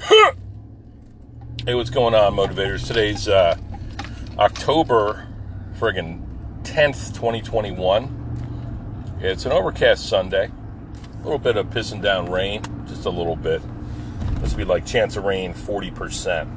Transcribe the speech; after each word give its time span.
hey, 0.00 1.74
what's 1.74 1.90
going 1.90 2.14
on, 2.14 2.34
motivators? 2.34 2.86
Today's 2.86 3.28
uh, 3.28 3.56
October 4.38 5.26
friggin' 5.78 6.22
10th, 6.62 7.14
2021. 7.14 9.16
It's 9.20 9.46
an 9.46 9.52
overcast 9.52 10.08
Sunday. 10.08 10.50
A 11.14 11.22
little 11.22 11.38
bit 11.38 11.56
of 11.56 11.66
pissing 11.66 12.02
down 12.02 12.30
rain, 12.30 12.62
just 12.86 13.06
a 13.06 13.10
little 13.10 13.36
bit. 13.36 13.62
This 14.40 14.50
would 14.50 14.58
be 14.58 14.64
like 14.64 14.84
chance 14.84 15.16
of 15.16 15.24
rain 15.24 15.54
40%. 15.54 16.52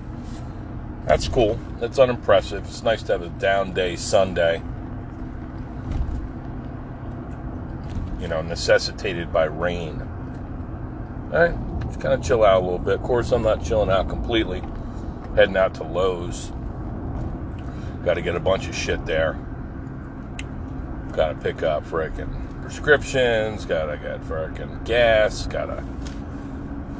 That's 1.06 1.28
cool. 1.28 1.58
That's 1.80 1.98
unimpressive. 1.98 2.66
It's 2.66 2.84
nice 2.84 3.02
to 3.04 3.14
have 3.14 3.21
a 3.21 3.30
down 3.30 3.74
day 3.74 3.96
Sunday. 3.96 4.62
You 8.20 8.28
know, 8.28 8.42
necessitated 8.42 9.32
by 9.32 9.46
rain. 9.46 10.02
All 11.32 11.40
right, 11.40 11.79
just 11.90 12.00
kind 12.00 12.14
of 12.14 12.24
chill 12.24 12.44
out 12.44 12.62
a 12.62 12.64
little 12.64 12.80
bit. 12.80 12.96
Of 12.96 13.04
course, 13.04 13.32
I'm 13.32 13.44
not 13.44 13.64
chilling 13.64 13.89
out 13.89 14.10
completely. 14.10 14.64
Heading 15.36 15.57
out 15.57 15.74
to 15.75 15.84
Lowe's. 15.84 16.52
Got 18.04 18.14
to 18.15 18.21
get 18.21 18.36
a 18.36 18.39
bunch 18.39 18.68
of 18.68 18.75
shit 18.75 19.06
there. 19.06 19.34
Got 21.12 21.29
to 21.29 21.36
pick 21.36 21.64
up 21.64 21.86
freaking 21.86 22.62
prescriptions. 22.62 23.65
Got 23.65 23.88
to 23.88 23.98
get 23.98 24.21
freaking 24.21 24.84
gas. 24.86 25.46
Got 25.48 25.65
to 25.65 25.84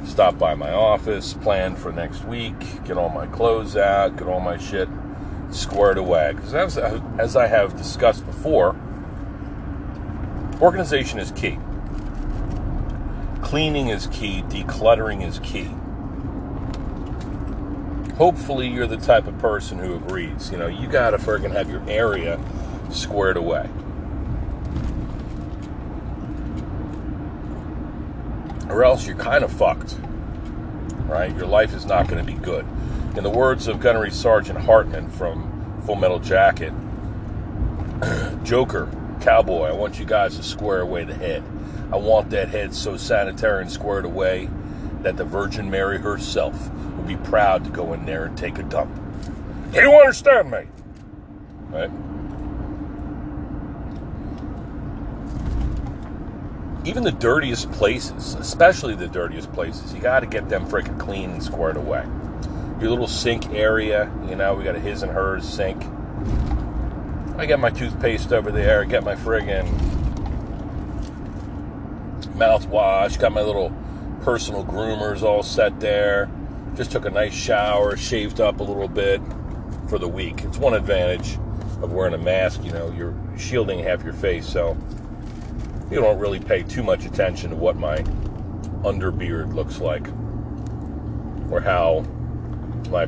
stop 0.06 0.38
by 0.38 0.54
my 0.54 0.72
office, 0.72 1.34
plan 1.34 1.76
for 1.76 1.92
next 1.92 2.24
week, 2.24 2.58
get 2.84 2.96
all 2.96 3.08
my 3.08 3.26
clothes 3.26 3.76
out, 3.76 4.16
get 4.16 4.26
all 4.26 4.40
my 4.40 4.56
shit 4.56 4.88
squared 5.50 5.98
away. 5.98 6.32
Because 6.34 6.54
as, 6.54 6.78
as 7.18 7.36
I 7.36 7.46
have 7.46 7.76
discussed 7.76 8.24
before, 8.26 8.76
organization 10.60 11.18
is 11.18 11.32
key. 11.32 11.58
Cleaning 13.50 13.88
is 13.88 14.06
key, 14.06 14.42
decluttering 14.42 15.26
is 15.26 15.40
key. 15.40 15.68
Hopefully, 18.14 18.68
you're 18.68 18.86
the 18.86 18.96
type 18.96 19.26
of 19.26 19.36
person 19.40 19.76
who 19.76 19.96
agrees. 19.96 20.52
You 20.52 20.58
know, 20.58 20.68
you 20.68 20.86
gotta 20.86 21.18
friggin' 21.18 21.50
have 21.50 21.68
your 21.68 21.82
area 21.90 22.38
squared 22.92 23.36
away. 23.36 23.68
Or 28.68 28.84
else 28.84 29.04
you're 29.04 29.16
kind 29.16 29.42
of 29.42 29.50
fucked. 29.50 29.96
Right? 31.08 31.34
Your 31.34 31.46
life 31.46 31.74
is 31.74 31.84
not 31.84 32.06
going 32.06 32.24
to 32.24 32.32
be 32.32 32.38
good. 32.38 32.64
In 33.16 33.24
the 33.24 33.30
words 33.30 33.66
of 33.66 33.80
Gunnery 33.80 34.12
Sergeant 34.12 34.60
Hartman 34.60 35.10
from 35.10 35.82
Full 35.86 35.96
Metal 35.96 36.20
Jacket, 36.20 36.72
Joker, 38.44 38.88
cowboy, 39.20 39.64
I 39.64 39.72
want 39.72 39.98
you 39.98 40.04
guys 40.04 40.36
to 40.36 40.44
square 40.44 40.82
away 40.82 41.02
the 41.02 41.14
head. 41.14 41.42
I 41.92 41.96
want 41.96 42.30
that 42.30 42.48
head 42.48 42.74
so 42.74 42.96
sanitary 42.96 43.62
and 43.62 43.70
squared 43.70 44.04
away 44.04 44.48
that 45.02 45.16
the 45.16 45.24
Virgin 45.24 45.70
Mary 45.70 45.98
herself 45.98 46.70
will 46.96 47.04
be 47.04 47.16
proud 47.16 47.64
to 47.64 47.70
go 47.70 47.92
in 47.94 48.06
there 48.06 48.26
and 48.26 48.38
take 48.38 48.58
a 48.58 48.62
dump. 48.62 48.94
Do 49.72 49.80
you 49.80 49.92
understand 49.92 50.50
me? 50.50 50.66
Right? 51.70 51.90
Even 56.84 57.02
the 57.02 57.12
dirtiest 57.12 57.70
places, 57.72 58.34
especially 58.34 58.94
the 58.94 59.08
dirtiest 59.08 59.52
places, 59.52 59.92
you 59.92 60.00
got 60.00 60.20
to 60.20 60.26
get 60.26 60.48
them 60.48 60.66
freaking 60.66 60.98
clean 60.98 61.30
and 61.30 61.42
squared 61.42 61.76
away. 61.76 62.04
Your 62.80 62.90
little 62.90 63.06
sink 63.06 63.50
area, 63.50 64.10
you 64.28 64.36
know, 64.36 64.54
we 64.54 64.64
got 64.64 64.76
a 64.76 64.80
his 64.80 65.02
and 65.02 65.12
hers 65.12 65.46
sink. 65.46 65.84
I 67.36 67.46
got 67.46 67.58
my 67.58 67.70
toothpaste 67.70 68.32
over 68.32 68.50
there, 68.50 68.82
I 68.82 68.84
get 68.84 69.04
my 69.04 69.14
friggin' 69.14 69.99
mouthwash, 72.40 73.18
got 73.18 73.32
my 73.32 73.42
little 73.42 73.70
personal 74.22 74.64
groomers 74.64 75.22
all 75.22 75.42
set 75.42 75.78
there. 75.78 76.30
Just 76.74 76.90
took 76.90 77.04
a 77.04 77.10
nice 77.10 77.34
shower, 77.34 77.96
shaved 77.96 78.40
up 78.40 78.60
a 78.60 78.62
little 78.62 78.88
bit 78.88 79.20
for 79.88 79.98
the 79.98 80.08
week. 80.08 80.42
It's 80.44 80.56
one 80.56 80.72
advantage 80.72 81.34
of 81.82 81.92
wearing 81.92 82.14
a 82.14 82.18
mask, 82.18 82.64
you 82.64 82.72
know, 82.72 82.90
you're 82.92 83.14
shielding 83.36 83.78
half 83.80 84.02
your 84.02 84.12
face, 84.14 84.46
so 84.46 84.76
you 85.90 86.00
don't 86.00 86.18
really 86.18 86.40
pay 86.40 86.62
too 86.62 86.82
much 86.82 87.04
attention 87.04 87.50
to 87.50 87.56
what 87.56 87.76
my 87.76 87.98
underbeard 88.84 89.54
looks 89.54 89.78
like 89.78 90.06
or 91.50 91.60
how 91.60 92.04
my 92.90 93.04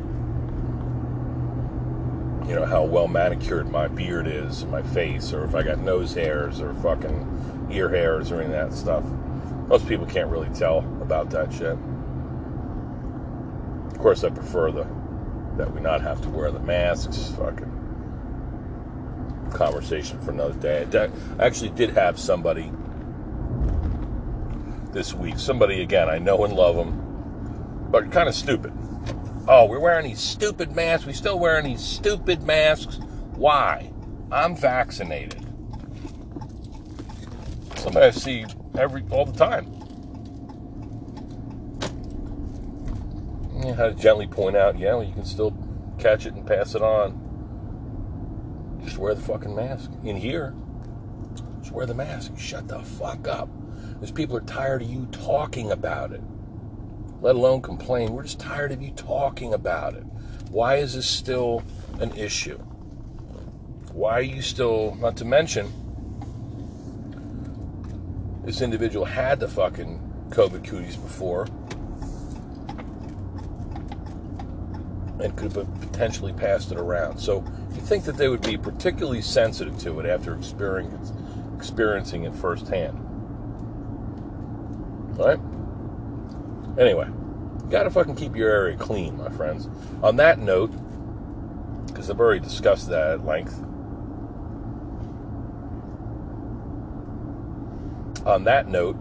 you 2.46 2.56
know 2.56 2.66
how 2.66 2.82
well 2.82 3.06
manicured 3.06 3.70
my 3.70 3.86
beard 3.88 4.26
is 4.26 4.66
my 4.66 4.82
face 4.82 5.32
or 5.32 5.44
if 5.44 5.54
i 5.54 5.62
got 5.62 5.78
nose 5.78 6.12
hairs 6.12 6.60
or 6.60 6.74
fucking 6.74 7.68
ear 7.70 7.88
hairs 7.88 8.30
or 8.30 8.42
any 8.42 8.46
of 8.46 8.50
that 8.50 8.76
stuff 8.76 9.04
most 9.68 9.86
people 9.86 10.06
can't 10.06 10.28
really 10.28 10.48
tell 10.50 10.78
about 11.00 11.30
that 11.30 11.52
shit 11.52 11.76
of 13.92 13.98
course 13.98 14.24
i 14.24 14.30
prefer 14.30 14.70
the 14.70 14.86
that 15.56 15.72
we 15.72 15.80
not 15.80 16.00
have 16.00 16.20
to 16.22 16.28
wear 16.30 16.50
the 16.50 16.60
masks 16.60 17.34
fucking 17.36 17.82
conversation 19.52 20.18
for 20.20 20.30
another 20.30 20.54
day. 20.54 20.86
I 21.38 21.44
actually 21.46 21.70
did 21.70 21.90
have 21.90 22.18
somebody 22.18 22.72
this 24.92 25.14
week. 25.14 25.38
Somebody, 25.38 25.82
again, 25.82 26.08
I 26.08 26.18
know 26.18 26.44
and 26.44 26.54
love 26.54 26.76
them, 26.76 27.88
but 27.90 28.10
kind 28.10 28.28
of 28.28 28.34
stupid. 28.34 28.72
Oh, 29.48 29.66
we're 29.66 29.80
wearing 29.80 30.06
these 30.06 30.20
stupid 30.20 30.74
masks. 30.74 31.06
We 31.06 31.12
still 31.12 31.38
wearing 31.38 31.64
these 31.64 31.82
stupid 31.82 32.42
masks. 32.42 32.98
Why? 33.34 33.92
I'm 34.30 34.56
vaccinated. 34.56 35.44
Somebody 37.76 38.06
I 38.06 38.10
see 38.10 38.46
every 38.76 39.04
all 39.10 39.24
the 39.24 39.32
time. 39.32 39.66
You 43.64 43.74
had 43.74 43.96
to 43.96 44.02
gently 44.02 44.26
point 44.26 44.56
out, 44.56 44.78
yeah, 44.78 44.94
well, 44.94 45.04
you 45.04 45.12
can 45.12 45.24
still 45.24 45.56
catch 45.98 46.26
it 46.26 46.34
and 46.34 46.44
pass 46.46 46.74
it 46.74 46.82
on. 46.82 47.20
Just 48.84 48.98
wear 48.98 49.14
the 49.14 49.20
fucking 49.20 49.54
mask. 49.54 49.90
In 50.02 50.16
here, 50.16 50.54
just 51.60 51.72
wear 51.72 51.86
the 51.86 51.94
mask. 51.94 52.36
Shut 52.36 52.66
the 52.66 52.80
fuck 52.80 53.28
up. 53.28 53.48
Because 53.94 54.10
people 54.10 54.36
are 54.36 54.40
tired 54.40 54.82
of 54.82 54.90
you 54.90 55.06
talking 55.12 55.70
about 55.70 56.10
it, 56.12 56.20
let 57.20 57.36
alone 57.36 57.62
complain. 57.62 58.12
We're 58.12 58.24
just 58.24 58.40
tired 58.40 58.72
of 58.72 58.82
you 58.82 58.90
talking 58.90 59.54
about 59.54 59.94
it. 59.94 60.04
Why 60.50 60.76
is 60.76 60.94
this 60.94 61.06
still 61.06 61.62
an 62.00 62.12
issue? 62.16 62.58
Why 63.92 64.14
are 64.14 64.22
you 64.22 64.42
still, 64.42 64.96
not 64.96 65.16
to 65.18 65.24
mention, 65.24 65.72
this 68.44 68.60
individual 68.60 69.04
had 69.04 69.40
the 69.40 69.48
fucking 69.48 70.00
COVID 70.30 70.66
cooties 70.66 70.96
before 70.96 71.46
and 75.22 75.36
could 75.36 75.52
have 75.52 75.80
potentially 75.80 76.32
passed 76.32 76.72
it 76.72 76.78
around. 76.78 77.18
So 77.18 77.44
you 77.74 77.80
think 77.80 78.04
that 78.04 78.16
they 78.16 78.28
would 78.28 78.42
be 78.42 78.56
particularly 78.56 79.22
sensitive 79.22 79.78
to 79.80 80.00
it 80.00 80.06
after 80.06 80.34
experiencing 80.34 82.24
it 82.24 82.34
firsthand. 82.34 82.98
All 85.18 85.26
right? 85.26 85.38
Anyway, 86.78 87.06
you 87.06 87.70
gotta 87.70 87.90
fucking 87.90 88.16
keep 88.16 88.34
your 88.34 88.50
area 88.50 88.76
clean, 88.76 89.16
my 89.16 89.28
friends. 89.30 89.68
On 90.02 90.16
that 90.16 90.40
note, 90.40 90.72
because 91.86 92.10
I've 92.10 92.18
already 92.18 92.40
discussed 92.40 92.88
that 92.88 93.10
at 93.10 93.24
length, 93.24 93.62
on 98.24 98.44
that 98.44 98.68
note, 98.68 98.96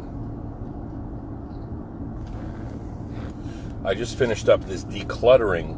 I 3.83 3.93
just 3.95 4.17
finished 4.17 4.47
up 4.49 4.65
this 4.65 4.83
decluttering 4.83 5.77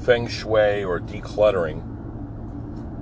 feng 0.00 0.28
shui 0.28 0.82
or 0.84 1.00
decluttering 1.00 1.90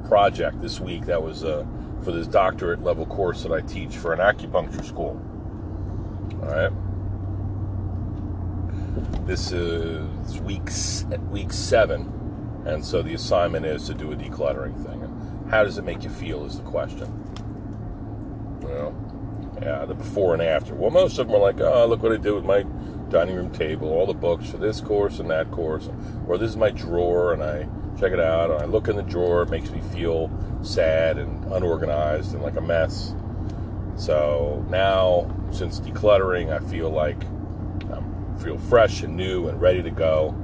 project 0.09 0.61
this 0.61 0.81
week. 0.81 1.07
That 1.07 1.23
was 1.23 1.45
uh, 1.45 1.65
for 2.03 2.13
this 2.13 2.27
doctorate 2.27 2.83
level 2.83 3.07
course 3.07 3.43
that 3.45 3.53
I 3.53 3.61
teach 3.61 3.97
for 3.97 4.13
an 4.13 4.19
acupuncture 4.19 4.85
school. 4.85 5.21
All 6.43 6.49
right. 6.49 6.73
This 9.27 9.53
is 9.53 10.41
week 10.41 10.69
week 11.31 11.53
seven, 11.53 12.63
and 12.67 12.85
so 12.85 13.01
the 13.03 13.15
assignment 13.15 13.65
is 13.65 13.87
to 13.87 13.95
do 13.95 14.11
a 14.13 14.17
decluttering 14.17 14.85
thing. 14.85 15.49
How 15.49 15.63
does 15.63 15.79
it 15.79 15.85
make 15.85 16.03
you 16.03 16.11
feel? 16.11 16.45
Is 16.45 16.57
the 16.57 16.65
question. 16.65 17.07
Know, 18.63 18.95
yeah, 19.63 19.85
the 19.85 19.95
before 19.95 20.35
and 20.35 20.43
after. 20.43 20.75
Well, 20.75 20.91
most 20.91 21.19
of 21.19 21.27
them 21.27 21.37
are 21.37 21.41
like, 21.41 21.61
oh, 21.61 21.87
look 21.87 22.03
what 22.03 22.13
I 22.13 22.17
did 22.17 22.33
with 22.33 22.45
my 22.45 22.65
dining 23.09 23.37
room 23.37 23.53
table, 23.53 23.89
all 23.89 24.07
the 24.07 24.15
books 24.15 24.51
for 24.51 24.57
this 24.57 24.81
course 24.81 25.19
and 25.19 25.31
that 25.31 25.51
course, 25.51 25.89
or 26.27 26.39
this 26.39 26.51
is 26.51 26.57
my 26.57 26.71
drawer, 26.71 27.33
and 27.33 27.43
I 27.43 27.69
check 28.01 28.13
it 28.13 28.21
out, 28.21 28.51
and 28.51 28.61
I 28.63 28.65
look 28.65 28.89
in 28.89 28.97
the 28.97 29.03
drawer, 29.03 29.43
it 29.43 29.51
makes 29.51 29.71
me 29.71 29.81
feel 29.93 30.31
sad 30.63 31.19
and 31.19 31.45
unorganized 31.53 32.35
and 32.35 32.43
like 32.43 32.57
a 32.57 32.61
mess. 32.61 33.15
So 33.97 34.65
now, 34.71 35.31
since 35.53 35.79
decluttering, 35.79 36.51
I 36.51 36.67
feel 36.71 36.91
like 36.91 37.23
I 37.93 38.43
feel 38.43 38.59
fresh 38.59 39.03
and 39.03 39.15
new 39.17 39.49
and 39.49 39.61
ready 39.61 39.83
to 39.83 39.91
go. 39.91 40.35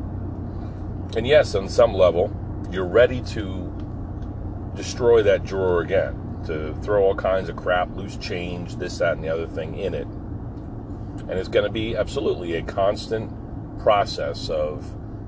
And 1.17 1.27
yes, 1.27 1.55
on 1.55 1.69
some 1.69 1.95
level, 1.95 2.31
you're 2.71 2.87
ready 2.87 3.23
to 3.23 3.73
destroy 4.77 5.23
that 5.23 5.45
drawer 5.45 5.81
again, 5.81 6.28
to 6.47 6.75
throw 6.83 7.03
all 7.03 7.15
kinds 7.15 7.49
of 7.49 7.57
crap, 7.57 7.95
loose 7.97 8.17
change, 8.17 8.77
this, 8.77 8.99
that, 8.99 9.15
and 9.15 9.25
the 9.25 9.29
other 9.29 9.47
thing 9.47 9.79
in 9.79 9.95
it. 9.95 10.07
And 10.07 11.33
it's 11.33 11.49
going 11.49 11.65
to 11.65 11.73
be 11.73 11.97
absolutely 11.97 12.55
a 12.55 12.63
constant 12.63 13.31
process 13.81 14.49
of 14.49 14.85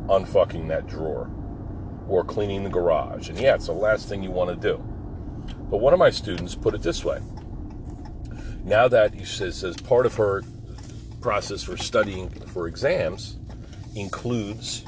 unfucking 0.06 0.68
that 0.68 0.86
drawer 0.86 1.30
or 2.08 2.24
cleaning 2.24 2.64
the 2.64 2.70
garage. 2.70 3.28
And 3.28 3.38
yeah, 3.38 3.54
it's 3.54 3.66
the 3.66 3.72
last 3.72 4.08
thing 4.08 4.22
you 4.22 4.30
want 4.30 4.50
to 4.50 4.56
do. 4.56 4.78
But 5.70 5.78
one 5.78 5.92
of 5.92 5.98
my 5.98 6.10
students 6.10 6.54
put 6.54 6.74
it 6.74 6.82
this 6.82 7.04
way. 7.04 7.20
Now 8.64 8.88
that 8.88 9.14
he 9.14 9.24
says 9.24 9.62
as 9.64 9.76
part 9.76 10.06
of 10.06 10.14
her 10.16 10.42
process 11.20 11.62
for 11.62 11.76
studying 11.76 12.30
for 12.30 12.66
exams 12.66 13.38
includes 13.94 14.84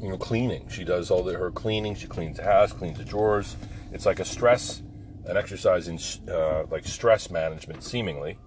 you 0.00 0.08
know 0.08 0.18
cleaning. 0.18 0.68
She 0.68 0.84
does 0.84 1.10
all 1.10 1.22
the, 1.22 1.34
her 1.34 1.50
cleaning. 1.50 1.94
She 1.94 2.06
cleans 2.06 2.36
the 2.36 2.44
house, 2.44 2.72
cleans 2.72 2.98
the 2.98 3.04
drawers. 3.04 3.56
It's 3.92 4.06
like 4.06 4.20
a 4.20 4.24
stress, 4.24 4.82
an 5.26 5.36
exercise 5.36 5.88
in 5.88 5.98
uh, 6.32 6.64
like 6.70 6.86
stress 6.86 7.30
management. 7.30 7.82
Seemingly, 7.82 8.38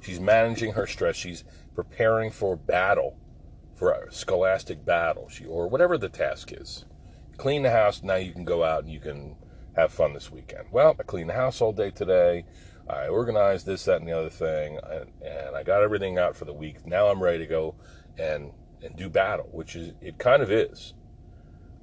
she's 0.00 0.20
managing 0.20 0.72
her 0.72 0.86
stress. 0.86 1.16
She's 1.16 1.44
preparing 1.74 2.30
for 2.30 2.56
battle, 2.56 3.18
for 3.74 3.92
a 3.92 4.12
scholastic 4.12 4.84
battle. 4.84 5.28
She 5.28 5.44
or 5.44 5.68
whatever 5.68 5.98
the 5.98 6.08
task 6.08 6.52
is. 6.52 6.84
Clean 7.36 7.62
the 7.62 7.70
house. 7.70 8.02
Now 8.02 8.14
you 8.14 8.32
can 8.32 8.44
go 8.44 8.64
out 8.64 8.84
and 8.84 8.92
you 8.92 9.00
can 9.00 9.36
have 9.76 9.92
fun 9.92 10.14
this 10.14 10.30
weekend. 10.30 10.68
Well, 10.72 10.96
I 10.98 11.02
cleaned 11.02 11.30
the 11.30 11.34
house 11.34 11.60
all 11.60 11.72
day 11.72 11.90
today. 11.90 12.44
I 12.88 13.08
organized 13.08 13.66
this, 13.66 13.84
that, 13.86 14.00
and 14.00 14.08
the 14.08 14.16
other 14.16 14.30
thing, 14.30 14.78
and, 14.88 15.10
and 15.20 15.56
I 15.56 15.64
got 15.64 15.82
everything 15.82 16.18
out 16.18 16.36
for 16.36 16.44
the 16.44 16.52
week. 16.52 16.86
Now 16.86 17.08
I'm 17.08 17.22
ready 17.22 17.38
to 17.38 17.46
go 17.46 17.74
and 18.16 18.52
and 18.82 18.96
do 18.96 19.08
battle, 19.08 19.48
which 19.50 19.74
is 19.74 19.92
it 20.00 20.18
kind 20.18 20.42
of 20.42 20.50
is. 20.50 20.94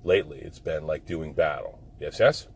Lately, 0.04 0.40
it's 0.40 0.60
been 0.60 0.86
like 0.86 1.06
doing 1.06 1.34
battle. 1.34 1.80
Yes, 2.00 2.20
yes, 2.20 2.48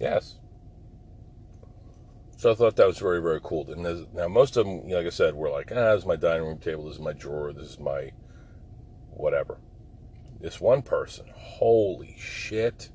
yes. 0.00 0.38
So 2.36 2.52
I 2.52 2.54
thought 2.54 2.76
that 2.76 2.86
was 2.86 2.98
very, 2.98 3.20
very 3.20 3.40
cool. 3.42 3.68
And 3.70 4.14
now 4.14 4.28
most 4.28 4.56
of 4.56 4.64
them, 4.64 4.88
like 4.88 5.06
I 5.06 5.10
said, 5.10 5.34
were 5.34 5.50
like, 5.50 5.72
ah, 5.72 5.92
this 5.92 6.02
is 6.02 6.06
my 6.06 6.14
dining 6.14 6.44
room 6.44 6.58
table, 6.58 6.84
this 6.84 6.94
is 6.94 7.00
my 7.00 7.12
drawer, 7.12 7.52
this 7.52 7.70
is 7.70 7.78
my 7.80 8.12
whatever. 9.10 9.58
This 10.40 10.60
one 10.60 10.82
person, 10.82 11.26
holy 11.34 12.14
shit, 12.16 12.90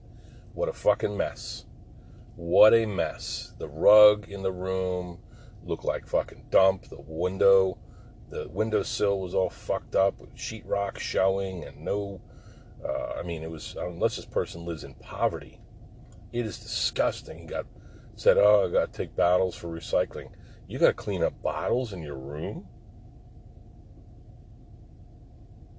what 0.53 0.69
a 0.69 0.73
fucking 0.73 1.17
mess. 1.17 1.65
What 2.35 2.73
a 2.73 2.85
mess. 2.85 3.53
The 3.59 3.67
rug 3.67 4.29
in 4.29 4.43
the 4.43 4.51
room 4.51 5.19
looked 5.65 5.83
like 5.83 6.07
fucking 6.07 6.45
dump. 6.49 6.83
The 6.89 7.01
window, 7.01 7.77
the 8.29 8.47
windowsill 8.49 9.19
was 9.19 9.33
all 9.33 9.49
fucked 9.49 9.95
up 9.95 10.19
with 10.19 10.35
sheetrock 10.35 10.99
showing 10.99 11.63
and 11.65 11.81
no. 11.81 12.21
Uh, 12.83 13.19
I 13.19 13.23
mean, 13.23 13.43
it 13.43 13.51
was 13.51 13.75
unless 13.77 14.15
this 14.15 14.25
person 14.25 14.65
lives 14.65 14.83
in 14.83 14.93
poverty, 14.95 15.59
it 16.33 16.45
is 16.45 16.57
disgusting. 16.57 17.39
He 17.39 17.45
got 17.45 17.65
said, 18.15 18.37
"Oh, 18.37 18.67
I 18.67 18.71
got 18.71 18.91
to 18.91 18.97
take 18.97 19.15
bottles 19.15 19.55
for 19.55 19.67
recycling." 19.67 20.31
You 20.67 20.79
got 20.79 20.87
to 20.87 20.93
clean 20.93 21.23
up 21.23 21.41
bottles 21.41 21.93
in 21.93 22.01
your 22.01 22.17
room. 22.17 22.67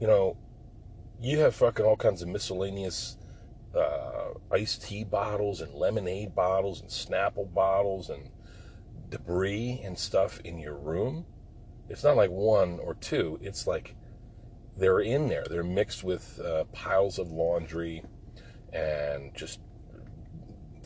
You 0.00 0.06
know, 0.06 0.36
you 1.20 1.38
have 1.40 1.54
fucking 1.54 1.84
all 1.84 1.96
kinds 1.96 2.22
of 2.22 2.28
miscellaneous 2.28 3.16
uh, 3.74 4.34
iced 4.52 4.84
tea 4.84 5.04
bottles 5.04 5.60
and 5.60 5.74
lemonade 5.74 6.34
bottles 6.34 6.80
and 6.80 6.90
Snapple 6.90 7.52
bottles 7.52 8.10
and 8.10 8.30
debris 9.08 9.80
and 9.84 9.98
stuff 9.98 10.40
in 10.44 10.58
your 10.58 10.76
room. 10.76 11.26
It's 11.88 12.04
not 12.04 12.16
like 12.16 12.30
one 12.30 12.78
or 12.78 12.94
two. 12.94 13.38
It's 13.42 13.66
like 13.66 13.96
they're 14.76 15.00
in 15.00 15.28
there. 15.28 15.44
They're 15.48 15.64
mixed 15.64 16.04
with 16.04 16.40
uh, 16.40 16.64
piles 16.72 17.18
of 17.18 17.30
laundry 17.30 18.02
and 18.72 19.34
just 19.34 19.60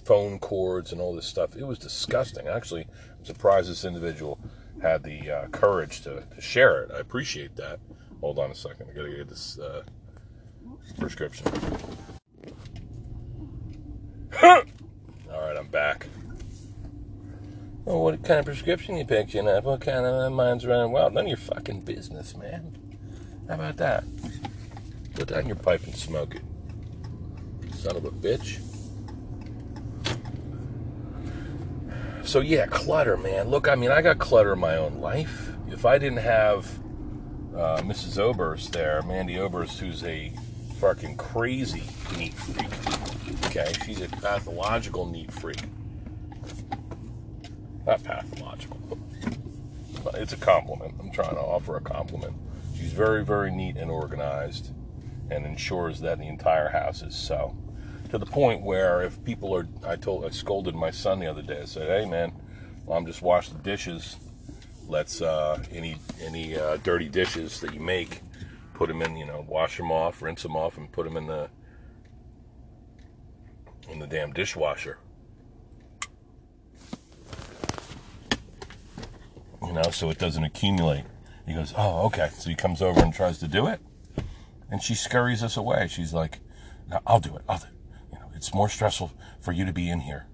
phone 0.09 0.39
cords 0.39 0.91
and 0.91 1.03
all 1.03 1.15
this 1.15 1.27
stuff. 1.27 1.55
It 1.55 1.65
was 1.65 1.79
disgusting. 1.79 2.49
Actually, 2.49 2.87
I'm 3.19 3.27
surprised 3.27 3.71
this 3.71 3.85
individual 3.85 4.41
had 4.81 5.03
the 5.03 5.31
uh, 5.31 5.49
courage 5.49 6.01
to, 6.01 6.25
to, 6.35 6.41
share 6.41 6.83
it. 6.83 6.91
I 6.95 6.99
appreciate 7.01 7.57
that. 7.57 7.79
Hold 8.23 8.39
on 8.39 8.51
a 8.51 8.55
second. 8.55 8.89
I 8.91 8.95
gotta 8.95 9.11
get 9.11 9.29
this 9.29 9.59
uh, 9.59 9.83
prescription. 10.99 11.47
All 14.43 14.63
right, 15.31 15.57
I'm 15.59 15.69
back. 15.69 16.07
Well, 17.85 18.03
what 18.03 18.25
kind 18.25 18.41
of 18.41 18.47
prescription 18.47 18.97
you 18.97 19.05
picking 19.05 19.47
up? 19.47 19.65
What 19.65 19.83
kind 19.83 20.07
of 20.07 20.33
mine's 20.33 20.65
running 20.65 20.91
wild? 20.91 21.13
None 21.13 21.25
of 21.25 21.29
your 21.29 21.37
fucking 21.37 21.83
business, 21.83 22.35
man. 22.35 22.79
How 23.47 23.57
about 23.57 23.77
that? 23.77 24.05
Put 25.15 25.31
in 25.33 25.49
your 25.49 25.57
pipe 25.57 25.85
and 25.85 25.95
smoke 25.95 26.35
it. 26.35 26.43
Son 27.75 27.95
of 27.95 28.07
a 28.07 28.11
bitch. 28.11 28.63
So 32.29 32.41
yeah, 32.41 32.67
clutter, 32.67 33.17
man. 33.17 33.49
Look, 33.49 33.69
I 33.69 33.75
mean, 33.75 33.91
I 33.91 34.03
got 34.03 34.19
clutter 34.19 34.53
in 34.53 34.59
my 34.59 34.77
own 34.77 35.01
life. 35.01 35.51
If 35.67 35.87
I 35.87 35.97
didn't 35.97 36.19
have 36.19 36.67
uh, 37.57 37.81
Mrs. 37.81 38.19
Oberst 38.19 38.71
there, 38.75 39.01
Mandy 39.01 39.37
Oberst, 39.37 39.79
who's 39.79 40.05
a 40.05 40.31
fucking 40.79 41.17
crazy 41.17 41.85
neat 42.19 42.35
freak. 42.35 43.47
Okay, 43.47 43.73
she's 43.87 44.03
a 44.03 44.09
pathological 44.09 45.07
neat 45.07 45.33
freak. 45.33 45.63
Not 47.87 48.05
pathological, 48.05 48.99
it's 50.13 50.35
a 50.35 50.37
compliment. 50.37 50.97
I'm 51.01 51.11
trying 51.11 51.35
to 51.35 51.41
offer 51.41 51.79
a 51.79 51.81
compliment. 51.81 52.35
She's 52.77 52.93
very, 52.93 53.25
very 53.25 53.51
neat 53.51 53.79
and 53.79 53.91
organized 53.91 54.75
and 55.31 55.47
ensures 55.47 56.01
that 56.01 56.19
the 56.19 56.29
entire 56.29 56.69
house 56.69 57.01
is 57.01 57.17
so. 57.17 57.57
To 58.11 58.17
the 58.17 58.27
point 58.27 58.63
where 58.63 59.03
if 59.03 59.23
people 59.23 59.55
are, 59.55 59.69
I 59.87 59.97
told, 59.97 60.25
I 60.25 60.31
scolded 60.31 60.75
my 60.75 60.91
son 60.91 61.19
the 61.19 61.27
other 61.27 61.43
day. 61.43 61.61
I 61.61 61.65
said, 61.67 61.89
"Hey, 61.89 62.09
man, 62.09 62.33
mom 62.87 63.05
just 63.05 63.21
washed 63.21 63.53
the 63.53 63.59
dishes. 63.59 64.17
Let's 64.87 65.21
uh, 65.21 65.63
any 65.71 65.99
any 66.23 66.57
uh, 66.57 66.79
dirty 66.79 67.11
dishes 67.11 67.61
that 67.61 67.75
you 67.75 67.81
make, 67.81 68.23
put 68.73 68.89
them 68.89 69.03
in, 69.03 69.17
you 69.17 69.27
know, 69.27 69.45
wash 69.47 69.77
them 69.77 69.93
off, 69.93 70.23
rinse 70.23 70.43
them 70.43 70.57
off, 70.57 70.79
and 70.79 70.91
put 70.91 71.05
them 71.05 71.19
in 71.19 71.27
the 71.27 71.51
in 73.91 73.99
the 73.99 74.07
damn 74.07 74.33
dishwasher. 74.33 74.99
You 79.63 79.73
know, 79.75 79.91
so 79.91 80.09
it 80.09 80.19
doesn't 80.19 80.45
accumulate. 80.45 81.05
He 81.47 81.53
goes, 81.53 81.75
"Oh, 81.77 82.07
okay." 82.07 82.31
So 82.39 82.49
he 82.49 82.57
comes 82.57 82.81
over 82.81 83.01
and 83.01 83.13
tries 83.13 83.39
to 83.41 83.49
do 83.49 83.67
it, 83.67 83.81
and 84.71 84.83
she 84.83 84.95
scurries 84.95 85.43
us 85.43 85.59
away. 85.59 85.89
She's 85.89 86.15
like, 86.15 86.39
no, 86.89 87.01
"I'll 87.07 87.21
do 87.21 87.37
it. 87.37 87.43
I'll 87.47 87.59
do 87.59 87.67
it. 87.67 87.78
It's 88.39 88.55
more 88.55 88.69
stressful 88.69 89.13
for 89.41 89.51
you 89.51 89.65
to 89.65 89.73
be 89.73 89.91
in 89.91 90.01
here 90.01 90.27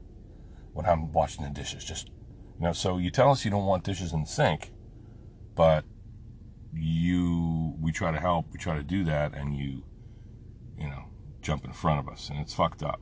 when 0.74 0.84
I'm 0.84 1.10
washing 1.10 1.42
the 1.42 1.50
dishes. 1.50 1.84
Just, 1.84 2.08
you 2.58 2.64
know." 2.66 2.74
So 2.74 2.98
you 2.98 3.10
tell 3.10 3.30
us 3.30 3.44
you 3.46 3.50
don't 3.50 3.64
want 3.64 3.82
dishes 3.82 4.12
in 4.12 4.20
the 4.20 4.26
sink, 4.26 4.72
but 5.54 5.84
you 6.74 7.74
we 7.80 7.92
try 7.92 8.12
to 8.12 8.20
help, 8.20 8.52
we 8.52 8.58
try 8.58 8.76
to 8.76 8.82
do 8.82 9.04
that, 9.04 9.34
and 9.34 9.56
you 9.56 9.84
you 10.78 10.88
know 10.88 11.04
jump 11.40 11.64
in 11.64 11.72
front 11.72 11.98
of 11.98 12.08
us, 12.12 12.28
and 12.28 12.38
it's 12.38 12.52
fucked 12.52 12.82
up. 12.82 13.00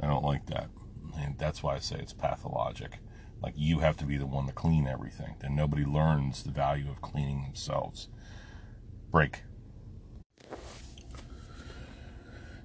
I 0.00 0.06
don't 0.06 0.24
like 0.24 0.46
that, 0.48 0.68
and 1.16 1.38
that's 1.38 1.62
why 1.62 1.76
I 1.76 1.78
say 1.78 1.96
it's 1.98 2.12
pathologic. 2.12 2.98
Like 3.42 3.54
you 3.56 3.78
have 3.78 3.96
to 3.96 4.04
be 4.04 4.18
the 4.18 4.26
one 4.26 4.46
to 4.48 4.52
clean 4.52 4.86
everything. 4.86 5.36
Then 5.40 5.56
nobody 5.56 5.84
learns 5.86 6.42
the 6.42 6.52
value 6.52 6.90
of 6.90 7.00
cleaning 7.00 7.42
themselves. 7.42 8.08
Break. 9.10 9.44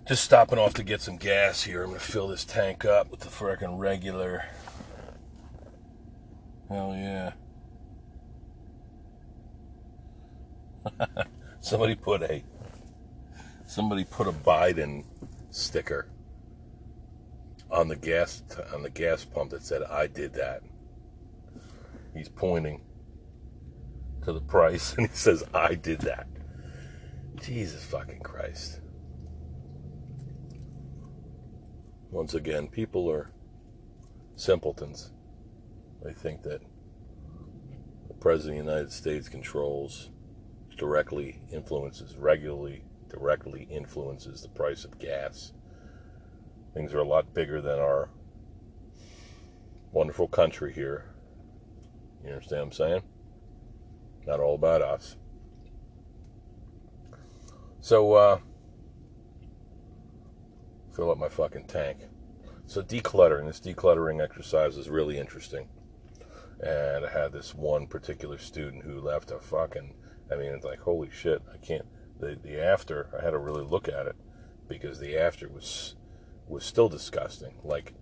Just 0.08 0.24
stopping 0.24 0.58
off 0.58 0.74
to 0.76 0.84
get 0.84 1.02
some 1.02 1.18
gas 1.18 1.64
here. 1.64 1.84
I'm 1.84 1.90
gonna 1.90 2.00
fill 2.00 2.30
this 2.30 2.46
tank 2.46 2.86
up 2.86 3.12
with 3.12 3.20
the 3.20 3.28
freaking 3.28 3.78
regular. 3.78 4.46
Hell 6.70 6.94
yeah. 6.96 7.34
somebody 11.60 11.96
put 11.96 12.22
a 12.22 12.42
somebody 13.66 14.06
put 14.06 14.28
a 14.28 14.32
Biden 14.32 15.04
sticker 15.52 16.08
on 17.70 17.90
the 17.90 17.98
gas 17.98 18.44
on 18.74 18.84
the 18.84 18.90
gas 18.90 19.26
pump 19.26 19.52
that 19.52 19.62
said 19.62 19.84
I 19.84 20.08
did 20.08 20.36
that. 20.36 20.64
He's 22.14 22.30
pointing 22.30 22.80
to 24.24 24.32
the 24.32 24.40
price 24.40 24.94
and 24.98 25.08
he 25.10 25.14
says 25.14 25.44
I 25.54 25.76
did 25.76 26.00
that. 26.02 26.28
Jesus 27.42 27.84
fucking 27.84 28.22
Christ. 28.22 28.80
Once 32.12 32.34
again, 32.34 32.68
people 32.68 33.10
are 33.12 33.32
simpletons. 34.36 35.12
They 36.04 36.14
think 36.14 36.44
that 36.44 36.62
the 38.08 38.14
President 38.14 38.60
of 38.60 38.66
the 38.66 38.72
United 38.72 38.92
States 38.94 39.28
controls 39.28 40.10
directly 40.78 41.42
influences, 41.52 42.16
regularly 42.16 42.84
directly 43.10 43.68
influences 43.70 44.42
the 44.42 44.50
price 44.50 44.86
of 44.86 45.00
gas. 45.00 45.54
Things 46.74 46.94
are 46.94 47.00
a 47.00 47.08
lot 47.08 47.34
bigger 47.34 47.62
than 47.62 47.80
our 47.80 48.10
wonderful 49.92 50.28
country 50.28 50.74
here. 50.74 51.14
You 52.24 52.32
understand 52.32 52.60
what 52.60 52.66
I'm 52.68 52.72
saying? 52.72 53.02
Not 54.26 54.40
all 54.40 54.56
about 54.56 54.82
us. 54.82 55.16
So, 57.80 58.14
uh, 58.14 58.40
fill 60.98 61.12
up 61.12 61.18
my 61.20 61.30
fucking 61.30 61.66
tank. 61.68 62.00
So, 62.66 62.82
decluttering, 62.82 63.46
this 63.46 63.62
decluttering 63.62 64.22
exercise 64.22 64.76
is 64.76 64.90
really 64.90 65.18
interesting. 65.20 65.70
And 66.60 67.06
I 67.06 67.10
had 67.10 67.32
this 67.32 67.54
one 67.54 67.86
particular 67.86 68.40
student 68.40 68.84
who 68.84 69.00
left 69.00 69.32
a 69.32 69.40
fucking, 69.40 69.94
I 70.32 70.36
mean, 70.36 70.52
it's 70.52 70.66
like, 70.66 70.80
holy 70.80 71.10
shit, 71.12 71.42
I 71.54 71.58
can't, 71.58 71.86
the, 72.20 72.38
the 72.42 72.60
after, 72.60 73.10
I 73.18 73.24
had 73.24 73.32
to 73.32 73.38
really 73.38 73.64
look 73.64 73.88
at 73.88 74.08
it 74.08 74.16
because 74.68 75.00
the 75.00 75.16
after 75.16 75.48
was, 75.48 75.96
was 76.48 76.66
still 76.66 76.90
disgusting. 76.90 77.54
Like, 77.64 77.94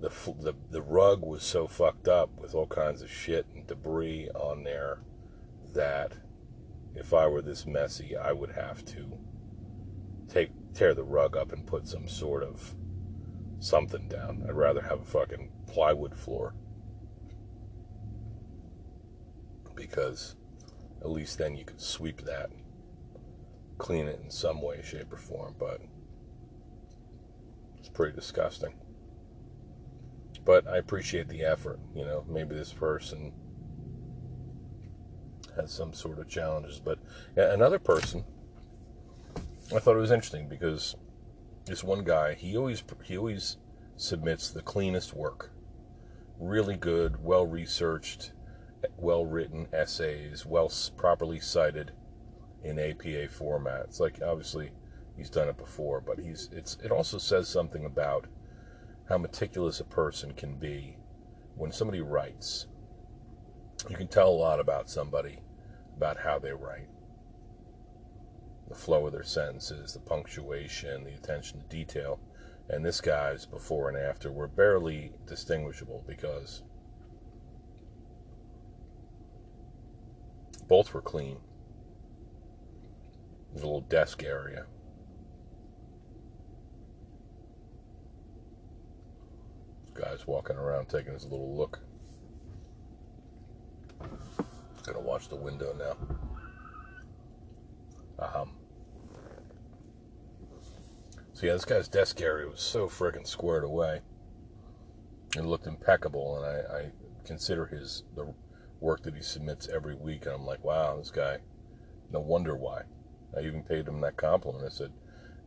the, 0.00 0.08
the, 0.40 0.54
the 0.70 0.82
rug 0.82 1.22
was 1.22 1.44
so 1.44 1.68
fucked 1.68 2.08
up 2.08 2.30
with 2.40 2.54
all 2.54 2.66
kinds 2.66 3.02
of 3.02 3.10
shit 3.10 3.46
and 3.54 3.66
debris 3.66 4.30
on 4.34 4.64
there 4.64 5.00
that 5.74 6.14
if 6.96 7.12
I 7.12 7.26
were 7.26 7.42
this 7.42 7.66
messy, 7.66 8.16
I 8.16 8.32
would 8.32 8.52
have 8.52 8.84
to 8.86 9.18
take 10.28 10.50
tear 10.74 10.94
the 10.94 11.04
rug 11.04 11.36
up 11.36 11.52
and 11.52 11.66
put 11.66 11.86
some 11.86 12.08
sort 12.08 12.42
of 12.42 12.74
something 13.58 14.08
down. 14.08 14.44
I'd 14.46 14.54
rather 14.54 14.80
have 14.82 15.00
a 15.00 15.04
fucking 15.04 15.50
plywood 15.66 16.16
floor. 16.16 16.54
Because 19.74 20.36
at 21.00 21.10
least 21.10 21.38
then 21.38 21.56
you 21.56 21.64
could 21.64 21.80
sweep 21.80 22.22
that, 22.22 22.50
clean 23.78 24.06
it 24.06 24.20
in 24.22 24.30
some 24.30 24.60
way, 24.62 24.80
shape, 24.82 25.12
or 25.12 25.16
form, 25.16 25.54
but 25.58 25.80
it's 27.78 27.88
pretty 27.88 28.14
disgusting. 28.14 28.74
But 30.44 30.66
I 30.66 30.76
appreciate 30.78 31.28
the 31.28 31.42
effort, 31.42 31.78
you 31.94 32.04
know, 32.04 32.24
maybe 32.28 32.54
this 32.54 32.72
person 32.72 33.32
has 35.56 35.72
some 35.72 35.92
sort 35.92 36.18
of 36.18 36.28
challenges. 36.28 36.80
But 36.80 36.98
another 37.36 37.78
person, 37.78 38.24
I 39.74 39.78
thought 39.78 39.96
it 39.96 40.00
was 40.00 40.10
interesting 40.10 40.48
because 40.48 40.96
this 41.64 41.82
one 41.82 42.04
guy, 42.04 42.34
he 42.34 42.56
always 42.56 42.82
he 43.04 43.16
always 43.16 43.56
submits 43.96 44.50
the 44.50 44.62
cleanest 44.62 45.14
work, 45.14 45.52
really 46.38 46.76
good, 46.76 47.22
well 47.22 47.46
researched, 47.46 48.32
well 48.96 49.24
written 49.24 49.68
essays, 49.72 50.44
well 50.44 50.70
properly 50.96 51.40
cited 51.40 51.92
in 52.62 52.78
APA 52.78 53.28
format. 53.28 53.82
It's 53.84 54.00
like 54.00 54.20
obviously 54.22 54.70
he's 55.16 55.30
done 55.30 55.48
it 55.48 55.56
before, 55.56 56.00
but 56.00 56.18
he's 56.18 56.48
it's 56.52 56.76
it 56.84 56.90
also 56.90 57.18
says 57.18 57.48
something 57.48 57.84
about 57.84 58.26
how 59.08 59.18
meticulous 59.18 59.80
a 59.80 59.84
person 59.84 60.32
can 60.32 60.56
be 60.56 60.96
when 61.56 61.72
somebody 61.72 62.00
writes 62.00 62.66
you 63.88 63.96
can 63.96 64.08
tell 64.08 64.28
a 64.28 64.30
lot 64.30 64.60
about 64.60 64.88
somebody 64.88 65.40
about 65.96 66.18
how 66.18 66.38
they 66.38 66.52
write. 66.52 66.88
The 68.72 68.78
flow 68.78 69.06
of 69.06 69.12
their 69.12 69.22
sentences, 69.22 69.92
the 69.92 70.00
punctuation, 70.00 71.04
the 71.04 71.12
attention 71.12 71.60
to 71.60 71.66
detail. 71.66 72.18
And 72.70 72.82
this 72.82 73.02
guy's 73.02 73.44
before 73.44 73.90
and 73.90 73.98
after 73.98 74.32
were 74.32 74.48
barely 74.48 75.12
distinguishable 75.26 76.02
because 76.08 76.62
both 80.68 80.94
were 80.94 81.02
clean. 81.02 81.36
There's 83.50 83.62
a 83.62 83.66
little 83.66 83.82
desk 83.82 84.22
area. 84.22 84.64
This 89.92 90.02
guy's 90.02 90.26
walking 90.26 90.56
around 90.56 90.88
taking 90.88 91.12
his 91.12 91.24
little 91.24 91.54
look. 91.54 91.78
Gonna 94.86 95.00
watch 95.00 95.28
the 95.28 95.36
window 95.36 95.74
now. 95.78 95.96
Um. 98.18 98.61
So 101.42 101.48
yeah, 101.48 101.54
this 101.54 101.64
guy's 101.64 101.88
desk 101.88 102.20
area 102.20 102.48
was 102.48 102.60
so 102.60 102.86
friggin' 102.86 103.26
squared 103.26 103.64
away. 103.64 104.02
It 105.36 105.44
looked 105.44 105.66
impeccable, 105.66 106.36
and 106.36 106.46
I, 106.46 106.82
I 106.82 106.92
consider 107.24 107.66
his 107.66 108.04
the 108.14 108.32
work 108.78 109.02
that 109.02 109.16
he 109.16 109.22
submits 109.22 109.68
every 109.68 109.96
week, 109.96 110.24
and 110.24 110.36
I'm 110.36 110.46
like, 110.46 110.62
wow, 110.62 110.96
this 110.98 111.10
guy. 111.10 111.38
No 112.12 112.20
wonder 112.20 112.54
why. 112.54 112.82
I 113.36 113.40
even 113.40 113.64
paid 113.64 113.88
him 113.88 114.00
that 114.02 114.16
compliment. 114.16 114.64
I 114.64 114.68
said, 114.68 114.92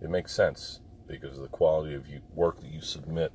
it 0.02 0.10
makes 0.10 0.34
sense 0.36 0.82
because 1.08 1.40
the 1.40 1.48
quality 1.48 1.96
of 1.96 2.10
you, 2.10 2.20
work 2.34 2.60
that 2.60 2.74
you 2.74 2.82
submit 2.82 3.32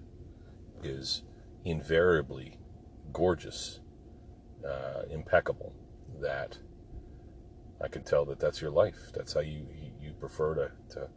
is 0.82 1.22
invariably 1.64 2.58
gorgeous, 3.10 3.80
uh, 4.68 5.04
impeccable 5.08 5.72
that 6.20 6.58
I 7.82 7.88
can 7.88 8.02
tell 8.02 8.26
that 8.26 8.38
that's 8.38 8.60
your 8.60 8.70
life. 8.70 9.12
That's 9.14 9.32
how 9.32 9.40
you, 9.40 9.66
you 9.98 10.12
prefer 10.12 10.54
to, 10.56 10.72
to 10.96 11.08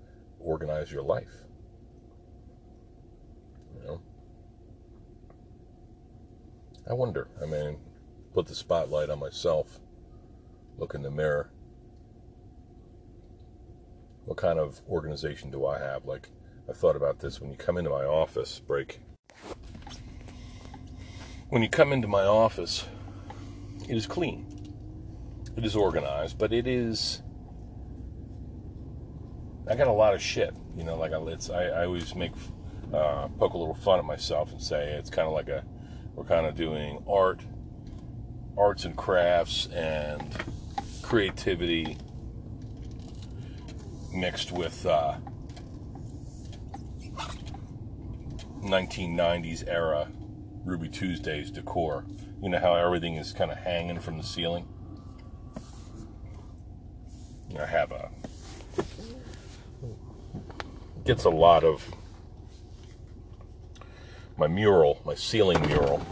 organize 0.43 0.91
your 0.91 1.03
life. 1.03 1.33
You 3.75 3.87
know? 3.87 4.01
I 6.89 6.93
wonder, 6.93 7.27
I 7.41 7.45
mean, 7.45 7.77
put 8.33 8.47
the 8.47 8.55
spotlight 8.55 9.09
on 9.09 9.19
myself, 9.19 9.79
look 10.77 10.93
in 10.93 11.01
the 11.01 11.11
mirror. 11.11 11.51
What 14.25 14.37
kind 14.37 14.59
of 14.59 14.81
organization 14.89 15.51
do 15.51 15.65
I 15.65 15.79
have? 15.79 16.05
Like, 16.05 16.29
I 16.69 16.73
thought 16.73 16.95
about 16.95 17.19
this 17.19 17.41
when 17.41 17.51
you 17.51 17.57
come 17.57 17.77
into 17.77 17.89
my 17.89 18.05
office, 18.05 18.59
break. 18.59 18.99
When 21.49 21.61
you 21.61 21.69
come 21.69 21.91
into 21.91 22.07
my 22.07 22.23
office, 22.23 22.85
it 23.87 23.95
is 23.95 24.07
clean 24.07 24.53
it 25.55 25.65
is 25.65 25.75
organized, 25.75 26.37
but 26.37 26.53
it 26.53 26.67
is. 26.67 27.21
I 29.69 29.75
got 29.75 29.87
a 29.87 29.93
lot 29.93 30.13
of 30.13 30.21
shit, 30.21 30.53
you 30.75 30.83
know. 30.83 30.97
Like 30.97 31.13
I, 31.13 31.21
it's, 31.27 31.49
I, 31.49 31.65
I 31.65 31.85
always 31.85 32.15
make 32.15 32.31
uh, 32.93 33.27
poke 33.39 33.53
a 33.53 33.57
little 33.57 33.75
fun 33.75 33.99
at 33.99 34.05
myself 34.05 34.51
and 34.51 34.61
say 34.61 34.93
it's 34.93 35.09
kind 35.09 35.27
of 35.27 35.33
like 35.33 35.47
a 35.47 35.63
we're 36.15 36.25
kind 36.25 36.45
of 36.45 36.55
doing 36.55 37.03
art, 37.07 37.41
arts 38.57 38.85
and 38.85 38.95
crafts, 38.95 39.67
and 39.67 40.35
creativity 41.01 41.97
mixed 44.13 44.51
with 44.51 44.85
uh, 44.85 45.15
1990s 48.61 49.67
era 49.67 50.09
Ruby 50.65 50.89
Tuesdays 50.89 51.51
decor. 51.51 52.05
You 52.41 52.49
know 52.49 52.59
how 52.59 52.75
everything 52.75 53.15
is 53.15 53.31
kind 53.31 53.51
of 53.51 53.57
hanging 53.57 53.99
from 53.99 54.17
the 54.17 54.23
ceiling. 54.23 54.67
I 57.57 57.65
have 57.65 57.91
a 57.91 58.09
gets 61.05 61.25
a 61.25 61.29
lot 61.29 61.63
of 61.63 61.93
my 64.37 64.47
mural, 64.47 64.99
my 65.05 65.15
ceiling 65.15 65.65
mural. 65.67 66.05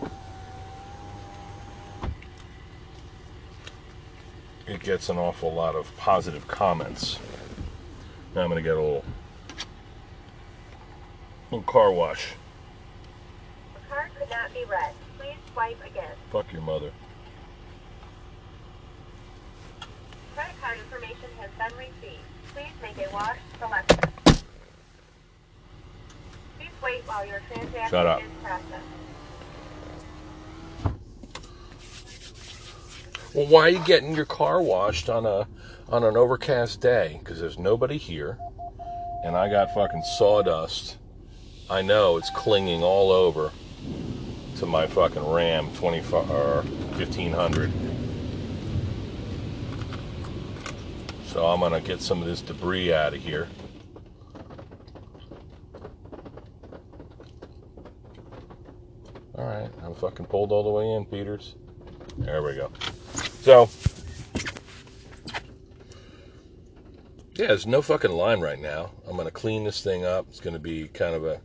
It 4.68 4.82
gets 4.82 5.10
an 5.10 5.18
awful 5.18 5.54
lot 5.54 5.76
of 5.76 5.96
positive 5.98 6.48
comments. 6.48 7.20
Now 8.36 8.42
I'm 8.42 8.50
going 8.50 8.62
to 8.62 8.68
get 8.68 8.78
a 8.78 8.82
little 8.82 9.04
little 11.52 11.64
car 11.64 11.92
wash. 11.92 12.34
The 13.74 13.80
card 13.90 14.12
could 14.18 14.30
not 14.30 14.54
be 14.54 14.64
read. 14.66 14.94
Please 15.18 15.36
swipe 15.52 15.80
again. 15.86 16.12
Fuck 16.32 16.52
your 16.54 16.62
mother. 16.62 16.92
Credit 20.36 20.62
card 20.62 20.78
information 20.80 21.30
has 21.40 21.50
been 21.58 21.78
received. 21.78 22.24
Please 22.54 22.72
make 22.82 23.06
a 23.06 23.12
wash 23.14 23.38
selection. 23.60 24.01
Please 26.82 26.94
wait 26.94 27.08
while 27.08 27.26
your 27.26 27.42
transaction 27.48 27.90
Shut 27.90 28.08
up. 28.08 28.22
is 28.22 28.28
processed. 28.44 28.86
Well, 33.34 33.46
why 33.46 33.62
are 33.62 33.70
you 33.70 33.84
getting 33.86 34.16
your 34.16 34.26
car 34.26 34.62
washed 34.62 35.10
on 35.10 35.26
a 35.26 35.48
on 35.90 36.04
an 36.04 36.18
overcast 36.18 36.82
day? 36.82 37.20
Because 37.20 37.40
there's 37.40 37.60
nobody 37.60 37.98
here, 37.98 38.38
and 39.24 39.38
I 39.38 39.50
got 39.50 39.74
fucking 39.74 40.04
sawdust. 40.18 40.98
I 41.70 41.82
know 41.82 42.18
it's 42.18 42.30
clinging 42.32 42.84
all 42.84 43.12
over 43.12 43.52
to 44.58 44.66
my 44.66 44.88
fucking 44.88 45.26
Ram 45.26 45.70
25 45.76 46.32
or 46.32 46.62
1500. 46.98 47.72
So 51.28 51.46
I'm 51.46 51.62
gonna 51.62 51.80
get 51.80 52.02
some 52.02 52.22
of 52.22 52.28
this 52.28 52.42
debris 52.42 52.92
out 52.94 53.14
of 53.14 53.22
here. 53.22 53.48
All 59.42 59.48
right, 59.48 59.72
I'm 59.84 59.96
fucking 59.96 60.28
pulled 60.28 60.52
all 60.52 60.62
the 60.62 60.70
way 60.70 60.92
in, 60.92 61.04
Peters. 61.04 61.56
There 62.16 62.44
we 62.44 62.54
go. 62.54 62.72
So, 63.42 63.70
yeah, 67.34 67.48
there's 67.48 67.66
no 67.66 67.82
fucking 67.82 68.12
line 68.12 68.40
right 68.40 68.60
now. 68.60 68.92
I'm 69.08 69.18
gonna 69.18 69.32
clean 69.32 69.64
this 69.64 69.84
thing 69.84 70.06
up. 70.06 70.28
It's 70.30 70.40
gonna 70.40 70.60
be 70.60 70.90
kind 70.90 71.16
of 71.16 71.26
a 71.26 71.42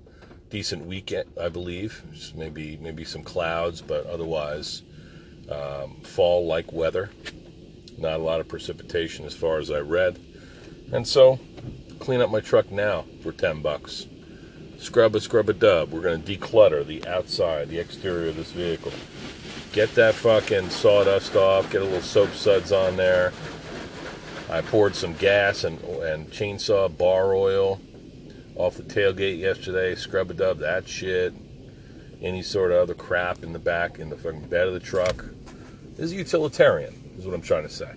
decent 0.50 0.84
weekend, 0.84 1.30
I 1.40 1.48
believe. 1.48 2.02
Just 2.12 2.34
maybe 2.34 2.76
maybe 2.76 3.02
some 3.02 3.22
clouds, 3.22 3.80
but 3.80 4.04
otherwise 4.04 4.82
um, 5.50 5.96
fall-like 6.02 6.70
weather. 6.74 7.08
Not 7.96 8.20
a 8.20 8.22
lot 8.22 8.40
of 8.40 8.48
precipitation 8.48 9.24
as 9.24 9.32
far 9.32 9.58
as 9.58 9.70
I 9.70 9.78
read. 9.78 10.18
And 10.92 11.08
so, 11.08 11.40
clean 11.98 12.20
up 12.20 12.28
my 12.28 12.40
truck 12.40 12.70
now 12.70 13.06
for 13.22 13.32
10 13.32 13.62
bucks. 13.62 14.06
Scrub 14.78 15.16
a 15.16 15.20
scrub 15.20 15.48
a 15.48 15.52
dub. 15.52 15.90
We're 15.90 16.02
going 16.02 16.22
to 16.22 16.38
declutter 16.38 16.86
the 16.86 17.06
outside, 17.06 17.68
the 17.68 17.78
exterior 17.78 18.28
of 18.28 18.36
this 18.36 18.52
vehicle. 18.52 18.92
get 19.72 19.94
that 19.94 20.14
fucking 20.14 20.70
sawdust 20.70 21.36
off, 21.36 21.70
get 21.70 21.82
a 21.82 21.84
little 21.84 22.00
soap 22.00 22.32
suds 22.32 22.72
on 22.72 22.96
there. 22.96 23.32
I 24.48 24.60
poured 24.60 24.94
some 24.94 25.14
gas 25.14 25.64
and, 25.64 25.80
and 25.80 26.30
chainsaw 26.30 26.96
bar 26.96 27.34
oil 27.34 27.80
off 28.54 28.76
the 28.76 28.82
tailgate 28.82 29.38
yesterday, 29.38 29.94
scrub 29.94 30.30
a 30.30 30.34
dub 30.34 30.58
that 30.58 30.88
shit. 30.88 31.34
Any 32.22 32.42
sort 32.42 32.70
of 32.70 32.78
other 32.78 32.94
crap 32.94 33.42
in 33.42 33.52
the 33.52 33.58
back, 33.58 33.98
in 33.98 34.08
the 34.08 34.16
fucking 34.16 34.48
bed 34.48 34.66
of 34.66 34.72
the 34.72 34.80
truck. 34.80 35.26
This 35.96 36.06
is 36.06 36.12
utilitarian, 36.14 37.14
is 37.18 37.26
what 37.26 37.34
I'm 37.34 37.42
trying 37.42 37.64
to 37.64 37.68
say. 37.68 37.90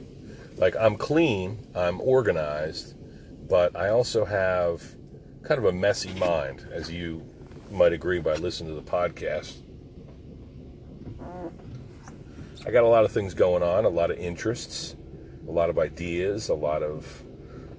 Like, 0.58 0.76
I'm 0.76 0.98
clean, 0.98 1.58
I'm 1.74 2.02
organized, 2.02 2.96
but 3.48 3.76
I 3.78 3.90
also 3.90 4.26
have 4.26 4.84
kind 5.44 5.58
of 5.58 5.66
a 5.66 5.72
messy 5.72 6.14
mind, 6.14 6.68
as 6.72 6.92
you 6.92 7.24
might 7.72 7.94
agree 7.94 8.20
by 8.20 8.36
listening 8.36 8.76
to 8.76 8.82
the 8.82 8.90
podcast. 8.90 9.58
I 12.66 12.72
got 12.72 12.84
a 12.84 12.88
lot 12.88 13.06
of 13.06 13.12
things 13.12 13.34
going 13.34 13.64
on, 13.64 13.86
a 13.86 13.90
lot 13.90 14.12
of 14.12 14.18
interests, 14.18 14.96
a 15.48 15.52
lot 15.52 15.70
of 15.70 15.80
ideas, 15.80 16.50
a 16.50 16.54
lot 16.54 16.84
of 16.84 17.24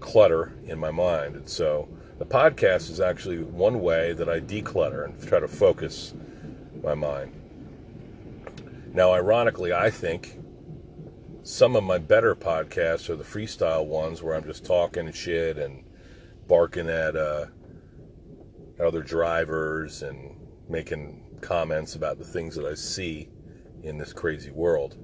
clutter 0.01 0.53
in 0.65 0.79
my 0.79 0.91
mind. 0.91 1.37
And 1.37 1.49
so 1.49 1.89
the 2.19 2.25
podcast 2.25 2.91
is 2.91 3.01
actually 3.01 3.39
one 3.39 3.81
way 3.81 4.15
that 4.15 4.29
I 4.29 4.41
declutter 4.41 5.05
and 5.05 5.23
try 5.29 5.39
to 5.39 5.49
focus 5.49 6.15
my 6.83 6.95
mind. 6.95 7.33
Now, 8.93 9.13
ironically, 9.13 9.73
I 9.73 9.91
think 9.91 10.41
some 11.43 11.77
of 11.77 11.85
my 11.85 11.99
better 11.99 12.35
podcasts 12.35 13.09
are 13.09 13.17
the 13.17 13.25
freestyle 13.25 13.87
ones 13.87 14.23
where 14.23 14.35
I'm 14.35 14.45
just 14.45 14.65
talking 14.65 15.13
shit 15.13 15.59
and 15.59 15.85
barking 16.51 16.89
at 16.91 17.15
uh, 17.15 17.47
other 18.85 19.03
drivers 19.03 20.03
and 20.03 20.37
making 20.69 21.23
comments 21.41 21.95
about 21.95 22.19
the 22.19 22.25
things 22.25 22.57
that 22.57 22.67
I 22.67 22.75
see 22.75 23.29
in 23.85 23.97
this 23.97 24.13
crazy 24.13 24.51
world. 24.51 24.99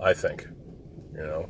I 0.00 0.14
think, 0.14 0.46
you 1.12 1.18
know. 1.18 1.48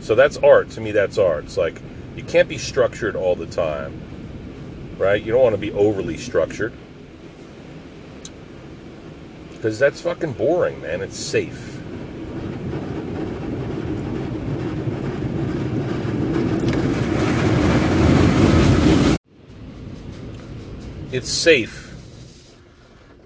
So 0.00 0.16
that's 0.16 0.36
art. 0.38 0.70
To 0.70 0.80
me, 0.80 0.90
that's 0.90 1.18
art. 1.18 1.44
It's 1.44 1.56
like 1.56 1.80
you 2.16 2.24
can't 2.24 2.48
be 2.48 2.58
structured 2.58 3.14
all 3.14 3.36
the 3.36 3.46
time, 3.46 4.02
right? 4.98 5.22
You 5.22 5.30
don't 5.30 5.42
want 5.42 5.54
to 5.54 5.60
be 5.60 5.70
overly 5.70 6.16
structured 6.16 6.72
because 9.52 9.78
that's 9.78 10.00
fucking 10.00 10.32
boring, 10.32 10.80
man. 10.82 11.00
It's 11.00 11.16
safe. 11.16 11.80
It's 21.14 21.30
safe 21.30 21.94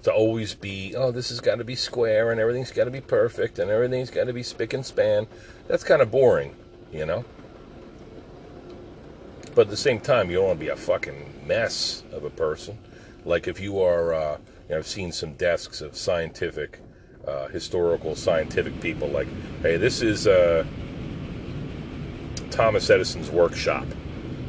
to 0.03 0.13
always 0.13 0.53
be, 0.53 0.93
oh, 0.95 1.09
this 1.09 1.29
has 1.29 1.39
got 1.39 1.55
to 1.55 1.63
be 1.63 1.73
square 1.73 2.31
and 2.31 2.39
everything's 2.39 2.69
got 2.69 2.83
to 2.83 2.91
be 2.91 3.01
perfect 3.01 3.57
and 3.57 3.71
everything's 3.71 4.11
got 4.11 4.25
to 4.25 4.33
be 4.33 4.43
spick 4.43 4.73
and 4.75 4.85
span. 4.85 5.25
That's 5.67 5.83
kind 5.83 5.99
of 5.99 6.11
boring, 6.11 6.55
you 6.91 7.07
know? 7.07 7.25
But 9.55 9.61
at 9.61 9.69
the 9.69 9.75
same 9.75 9.99
time, 9.99 10.29
you 10.29 10.35
don't 10.35 10.45
want 10.45 10.59
to 10.59 10.65
be 10.65 10.69
a 10.69 10.75
fucking 10.75 11.47
mess 11.47 12.03
of 12.11 12.25
a 12.25 12.29
person. 12.29 12.77
Like 13.25 13.47
if 13.47 13.59
you 13.59 13.81
are, 13.81 14.13
uh, 14.13 14.37
you 14.67 14.75
know, 14.75 14.77
I've 14.77 14.85
seen 14.85 15.11
some 15.11 15.33
desks 15.33 15.81
of 15.81 15.97
scientific, 15.97 16.81
uh, 17.27 17.47
historical 17.47 18.15
scientific 18.15 18.79
people. 18.81 19.07
Like, 19.07 19.27
hey, 19.63 19.77
this 19.77 20.03
is 20.03 20.27
uh, 20.27 20.63
Thomas 22.51 22.87
Edison's 22.91 23.31
workshop 23.31 23.87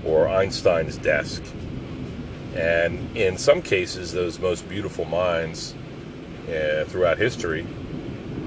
or 0.05 0.29
Einstein's 0.29 0.99
desk. 0.99 1.43
And 2.55 3.17
in 3.17 3.39
some 3.39 3.63
cases, 3.63 4.13
those 4.13 4.39
most 4.39 4.69
beautiful 4.69 5.05
minds 5.05 5.75
uh, 6.49 6.85
throughout 6.89 7.19
history 7.19 7.67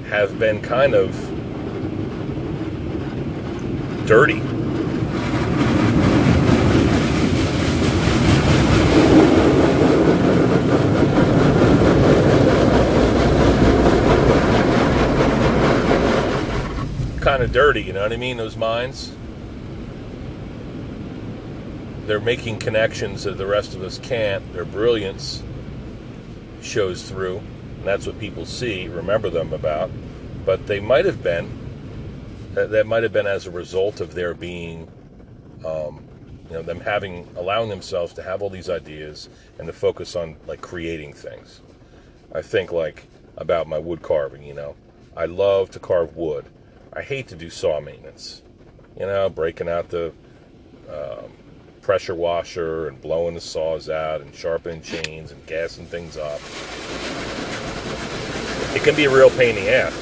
have 0.10 0.38
been 0.38 0.62
kind 0.62 0.94
of 0.94 1.12
dirty. 4.06 4.42
Kind 17.22 17.42
of 17.42 17.54
dirty, 17.54 17.82
you 17.82 17.94
know 17.94 18.02
what 18.02 18.12
I 18.12 18.18
mean? 18.18 18.36
Those 18.36 18.58
minds 18.58 19.14
they're 22.06 22.20
making 22.20 22.60
connections 22.60 23.24
that 23.24 23.38
the 23.38 23.46
rest 23.48 23.76
of 23.76 23.82
us 23.82 23.98
can't. 24.00 24.52
Their 24.54 24.66
brilliance 24.66 25.42
shows 26.62 27.04
through, 27.04 27.38
and 27.38 27.84
that's 27.84 28.06
what 28.06 28.20
people 28.20 28.46
see, 28.46 28.88
remember 28.88 29.30
them 29.30 29.54
about. 29.54 29.90
But 30.46 30.68
they 30.68 30.80
might 30.80 31.06
have 31.06 31.24
been, 31.24 31.50
that 32.54 32.86
might 32.86 33.04
have 33.04 33.14
been 33.14 33.28
as 33.28 33.48
a 33.48 33.52
result 33.52 34.02
of 34.02 34.14
their 34.14 34.34
being, 34.34 34.90
um, 35.66 36.04
you 36.50 36.54
know, 36.54 36.62
them 36.62 36.82
having, 36.82 37.28
allowing 37.38 37.70
themselves 37.70 38.14
to 38.14 38.24
have 38.24 38.42
all 38.42 38.50
these 38.50 38.70
ideas 38.70 39.30
and 39.58 39.68
to 39.68 39.74
focus 39.74 40.16
on 40.16 40.36
like 40.46 40.62
creating 40.62 41.14
things. 41.14 41.62
I 42.34 42.42
think 42.42 42.72
like 42.72 43.06
about 43.38 43.68
my 43.68 43.78
wood 43.78 44.02
carving, 44.02 44.44
you 44.44 44.54
know, 44.54 44.76
I 45.16 45.26
love 45.26 45.72
to 45.72 45.80
carve 45.80 46.18
wood. 46.18 46.46
I 46.92 47.02
hate 47.02 47.28
to 47.30 47.36
do 47.36 47.50
saw 47.50 47.80
maintenance, 47.80 48.42
you 49.00 49.06
know, 49.06 49.30
breaking 49.30 49.70
out 49.70 49.90
the 49.90 50.14
um, 50.90 51.32
pressure 51.84 52.16
washer 52.16 52.88
and 52.88 53.00
blowing 53.02 53.36
the 53.36 53.42
saws 53.42 53.90
out 53.90 54.22
and 54.22 54.34
sharpening 54.34 54.82
chains 54.82 55.34
and 55.34 55.46
gassing 55.46 55.86
things 55.86 56.16
up. 56.18 56.40
It 58.74 58.84
can 58.84 58.96
be 58.96 59.04
a 59.04 59.10
real 59.10 59.30
pain 59.30 59.58
in 59.58 59.66
the 59.66 59.70
ass. 59.70 59.94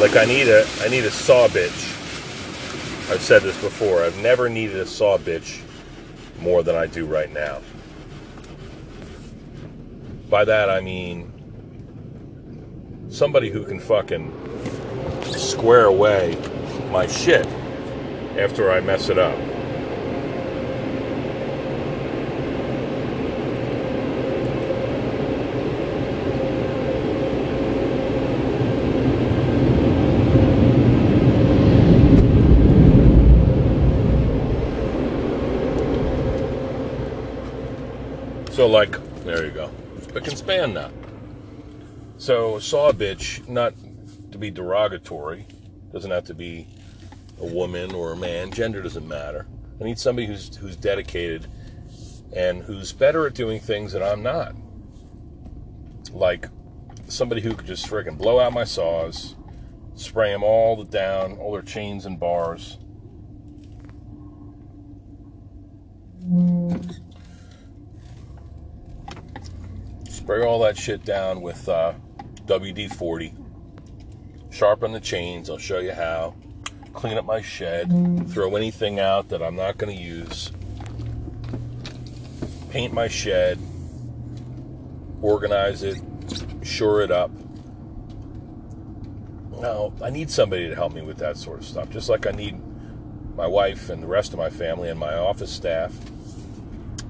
Like 0.00 0.16
I 0.16 0.24
need 0.24 0.46
a 0.48 0.64
I 0.80 0.88
need 0.88 1.04
a 1.04 1.10
saw 1.10 1.48
bitch. 1.48 1.96
I've 3.10 3.20
said 3.20 3.42
this 3.42 3.60
before. 3.60 4.04
I've 4.04 4.16
never 4.18 4.48
needed 4.48 4.76
a 4.76 4.86
saw 4.86 5.18
bitch 5.18 5.60
more 6.40 6.62
than 6.62 6.76
I 6.76 6.86
do 6.86 7.06
right 7.06 7.32
now. 7.32 7.58
By 10.30 10.44
that 10.44 10.70
I 10.70 10.80
mean 10.80 11.32
somebody 13.08 13.50
who 13.50 13.64
can 13.64 13.80
fucking 13.80 14.32
square 15.32 15.86
away 15.86 16.36
my 16.90 17.06
shit 17.06 17.46
after 18.38 18.70
I 18.70 18.80
mess 18.80 19.08
it 19.08 19.18
up. 19.18 19.38
So, 38.58 38.66
like, 38.66 38.98
there 39.22 39.44
you 39.44 39.52
go. 39.52 39.70
Spick 40.02 40.26
and 40.26 40.36
span 40.36 40.74
now. 40.74 40.90
So, 42.16 42.58
saw 42.58 42.90
bitch, 42.90 43.48
not 43.48 43.72
to 44.32 44.38
be 44.38 44.50
derogatory, 44.50 45.46
doesn't 45.92 46.10
have 46.10 46.24
to 46.24 46.34
be 46.34 46.66
a 47.40 47.46
woman 47.46 47.94
or 47.94 48.12
a 48.12 48.16
man. 48.16 48.50
Gender 48.50 48.82
doesn't 48.82 49.06
matter. 49.06 49.46
I 49.80 49.84
need 49.84 49.98
somebody 49.98 50.26
who's 50.26 50.56
who's 50.56 50.76
dedicated 50.76 51.46
and 52.34 52.62
who's 52.62 52.92
better 52.92 53.26
at 53.26 53.34
doing 53.34 53.60
things 53.60 53.92
that 53.92 54.02
I'm 54.02 54.22
not. 54.22 54.54
Like 56.12 56.48
somebody 57.08 57.40
who 57.40 57.54
could 57.54 57.66
just 57.66 57.86
freaking 57.86 58.18
blow 58.18 58.38
out 58.40 58.52
my 58.52 58.64
saws, 58.64 59.34
spray 59.94 60.32
them 60.32 60.42
all 60.42 60.76
the 60.76 60.84
down, 60.84 61.38
all 61.38 61.52
their 61.52 61.62
chains 61.62 62.06
and 62.06 62.18
bars. 62.18 62.78
Spray 70.08 70.44
all 70.44 70.58
that 70.60 70.76
shit 70.76 71.04
down 71.04 71.40
with 71.40 71.68
uh, 71.68 71.94
WD 72.46 72.94
40. 72.94 73.34
Sharpen 74.58 74.90
the 74.90 74.98
chains, 74.98 75.48
I'll 75.48 75.56
show 75.56 75.78
you 75.78 75.92
how 75.92 76.34
clean 76.92 77.16
up 77.16 77.24
my 77.24 77.40
shed, 77.40 77.92
throw 78.28 78.56
anything 78.56 78.98
out 78.98 79.28
that 79.28 79.40
I'm 79.40 79.54
not 79.54 79.78
going 79.78 79.96
to 79.96 80.02
use, 80.02 80.50
paint 82.68 82.92
my 82.92 83.06
shed, 83.06 83.56
organize 85.22 85.84
it, 85.84 85.98
shore 86.64 87.02
it 87.02 87.12
up. 87.12 87.30
Now, 89.60 89.92
I 90.02 90.10
need 90.10 90.28
somebody 90.28 90.68
to 90.68 90.74
help 90.74 90.92
me 90.92 91.02
with 91.02 91.18
that 91.18 91.36
sort 91.36 91.60
of 91.60 91.64
stuff, 91.64 91.88
just 91.90 92.08
like 92.08 92.26
I 92.26 92.32
need 92.32 92.60
my 93.36 93.46
wife 93.46 93.90
and 93.90 94.02
the 94.02 94.08
rest 94.08 94.32
of 94.32 94.40
my 94.40 94.50
family 94.50 94.88
and 94.88 94.98
my 94.98 95.14
office 95.14 95.52
staff 95.52 95.96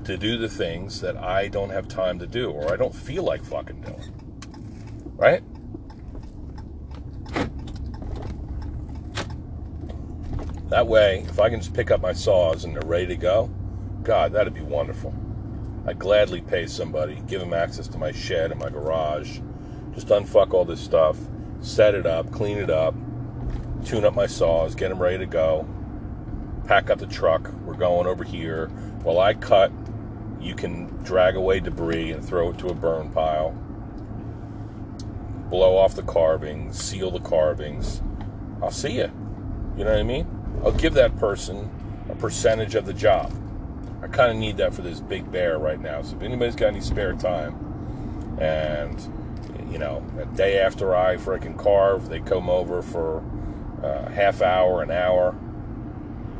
to 0.05 0.19
do 0.19 0.37
the 0.37 0.51
things 0.51 1.01
that 1.01 1.17
I 1.17 1.49
don't 1.49 1.71
have 1.71 1.89
time 1.89 2.19
to 2.19 2.27
do 2.27 2.51
or 2.51 2.71
I 2.71 2.77
don't 2.77 2.95
feel 2.95 3.23
like 3.23 3.43
fucking 3.43 3.81
doing. 3.81 4.13
Right? 5.17 5.43
That 10.69 10.87
way, 10.87 11.25
if 11.29 11.41
I 11.41 11.49
can 11.49 11.61
just 11.61 11.73
pick 11.73 11.91
up 11.91 12.03
my 12.03 12.13
saws 12.13 12.65
and 12.65 12.75
they're 12.75 12.83
ready 12.83 13.07
to 13.07 13.17
go, 13.17 13.51
God, 14.03 14.33
that'd 14.33 14.53
be 14.53 14.61
wonderful. 14.61 15.15
I'd 15.87 15.99
gladly 15.99 16.43
pay 16.43 16.67
somebody, 16.67 17.23
give 17.27 17.41
them 17.41 17.55
access 17.55 17.89
to 17.89 17.99
my 17.99 18.13
shed 18.13 18.51
and 18.51 18.61
my 18.61 18.69
garage, 18.69 19.41
just 19.95 20.09
unfuck 20.09 20.53
all 20.53 20.67
this 20.67 20.81
stuff, 20.81 21.17
set 21.61 21.95
it 21.95 22.05
up, 22.05 22.31
clean 22.31 22.59
it 22.59 22.69
up, 22.69 22.95
tune 23.87 24.05
up 24.05 24.15
my 24.15 24.27
saws, 24.27 24.75
get 24.75 24.91
them 24.91 25.01
ready 25.01 25.17
to 25.19 25.27
go, 25.27 25.67
pack 26.67 26.91
up 26.91 26.99
the 26.99 27.07
truck. 27.07 27.51
We're 27.65 27.75
going 27.75 28.07
over 28.07 28.23
here. 28.23 28.69
While 29.03 29.21
I 29.21 29.33
cut, 29.33 29.73
you 30.39 30.55
can 30.55 30.87
drag 31.03 31.35
away 31.35 31.61
debris 31.61 32.13
and 32.13 32.23
throw 32.23 32.51
it 32.51 32.59
to 32.59 32.69
a 32.69 32.75
burn 32.75 33.11
pile. 33.11 33.53
Blow 35.49 35.79
off 35.79 35.95
the 35.95 36.03
carvings, 36.03 36.79
seal 36.79 37.11
the 37.11 37.21
carvings. 37.21 38.03
I'll 38.63 38.71
see 38.71 38.97
you. 38.97 39.11
You 39.79 39.85
know 39.85 39.93
what 39.93 40.01
I 40.01 40.03
mean? 40.03 40.38
I'll 40.64 40.73
give 40.73 40.94
that 40.94 41.16
person 41.18 41.71
a 42.09 42.14
percentage 42.14 42.75
of 42.75 42.87
the 42.87 42.94
job. 42.94 43.33
I 44.03 44.07
kind 44.09 44.31
of 44.31 44.38
need 44.38 44.57
that 44.59 44.75
for 44.75 44.83
this 44.83 45.01
big 45.01 45.31
bear 45.31 45.59
right 45.59 45.81
now. 45.81 46.03
So 46.03 46.16
if 46.16 46.23
anybody's 46.23 46.57
got 46.57 46.68
any 46.68 46.81
spare 46.81 47.14
time, 47.14 48.37
and 48.40 49.01
you 49.71 49.79
know, 49.79 50.05
a 50.21 50.25
day 50.37 50.61
after 50.61 50.94
I 50.94 51.16
freaking 51.16 51.57
carve, 51.57 52.09
they 52.09 52.21
come 52.21 52.49
over 52.49 52.83
for 52.83 53.23
a 53.83 54.11
half 54.11 54.40
hour, 54.42 54.83
an 54.83 54.90
hour, 54.90 55.35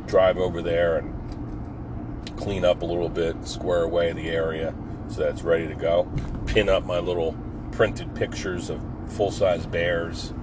drive 0.07 0.37
over 0.37 0.61
there 0.61 0.97
and 0.97 2.37
clean 2.37 2.65
up 2.65 2.81
a 2.81 2.85
little 2.85 3.09
bit, 3.09 3.47
square 3.47 3.83
away 3.83 4.11
the 4.13 4.29
area 4.29 4.73
so 5.09 5.21
that's 5.21 5.41
ready 5.43 5.67
to 5.67 5.75
go. 5.75 6.07
Pin 6.45 6.69
up 6.69 6.85
my 6.85 6.99
little 6.99 7.35
printed 7.71 8.13
pictures 8.15 8.69
of 8.69 8.81
full 9.07 9.31
size 9.31 9.65
bears 9.65 10.33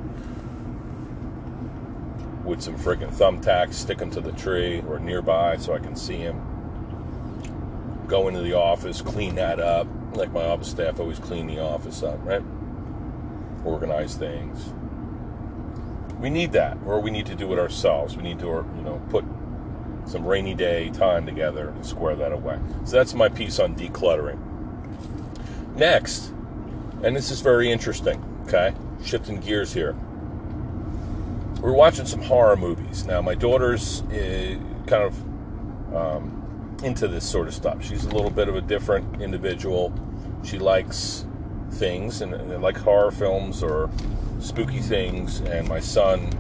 with 2.46 2.62
some 2.62 2.76
freaking 2.76 3.12
thumbtacks, 3.12 3.74
stick 3.74 3.98
them 3.98 4.10
to 4.12 4.20
the 4.20 4.32
tree 4.32 4.82
or 4.88 4.98
nearby 4.98 5.56
so 5.56 5.74
I 5.74 5.78
can 5.78 5.96
see 5.96 6.18
them. 6.18 8.04
Go 8.06 8.28
into 8.28 8.40
the 8.40 8.54
office, 8.54 9.02
clean 9.02 9.34
that 9.34 9.58
up. 9.58 9.88
Like 10.12 10.32
my 10.32 10.44
office 10.44 10.70
staff 10.70 11.00
always 11.00 11.18
clean 11.18 11.46
the 11.46 11.58
office 11.58 12.02
up, 12.02 12.18
right? 12.24 12.42
Organize 13.64 14.14
things. 14.14 14.72
We 16.20 16.30
need 16.30 16.52
that, 16.52 16.78
or 16.86 17.00
we 17.00 17.10
need 17.10 17.26
to 17.26 17.34
do 17.34 17.52
it 17.52 17.58
ourselves. 17.58 18.16
We 18.16 18.22
need 18.22 18.38
to, 18.38 18.46
you 18.46 18.82
know, 18.82 19.02
put 19.10 19.24
some 20.06 20.24
rainy 20.24 20.54
day 20.54 20.88
time 20.90 21.26
together 21.26 21.68
and 21.68 21.84
square 21.84 22.14
that 22.16 22.32
away. 22.32 22.58
So 22.84 22.96
that's 22.96 23.12
my 23.12 23.28
piece 23.28 23.58
on 23.58 23.74
decluttering. 23.74 24.38
Next, 25.74 26.32
and 27.02 27.14
this 27.14 27.30
is 27.30 27.40
very 27.40 27.70
interesting, 27.70 28.24
okay? 28.46 28.72
Shifting 29.04 29.40
gears 29.40 29.74
here. 29.74 29.94
We're 31.66 31.72
watching 31.72 32.06
some 32.06 32.22
horror 32.22 32.56
movies. 32.56 33.06
Now, 33.06 33.20
my 33.20 33.34
daughter's 33.34 34.02
uh, 34.02 34.56
kind 34.86 35.02
of 35.02 35.92
um, 35.92 36.76
into 36.84 37.08
this 37.08 37.28
sort 37.28 37.48
of 37.48 37.54
stuff. 37.54 37.84
She's 37.84 38.04
a 38.04 38.08
little 38.10 38.30
bit 38.30 38.48
of 38.48 38.54
a 38.54 38.60
different 38.60 39.20
individual. 39.20 39.92
She 40.44 40.60
likes 40.60 41.26
things 41.72 42.20
and, 42.20 42.34
and 42.34 42.62
like 42.62 42.76
horror 42.76 43.10
films 43.10 43.64
or 43.64 43.90
spooky 44.38 44.78
things, 44.78 45.40
and 45.40 45.66
my 45.66 45.80
son 45.80 46.30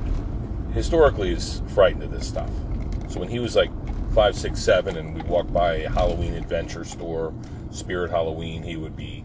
historically 0.72 1.32
is 1.32 1.60
frightened 1.74 2.04
of 2.04 2.12
this 2.12 2.28
stuff. 2.28 2.50
So 3.08 3.18
when 3.18 3.28
he 3.28 3.40
was 3.40 3.56
like 3.56 3.72
five, 4.14 4.36
six, 4.36 4.60
seven, 4.60 4.96
and 4.96 5.12
we'd 5.12 5.26
walk 5.26 5.52
by 5.52 5.78
a 5.78 5.90
Halloween 5.90 6.34
adventure 6.34 6.84
store, 6.84 7.34
Spirit 7.70 8.12
Halloween, 8.12 8.62
he 8.62 8.76
would 8.76 8.94
be 8.94 9.24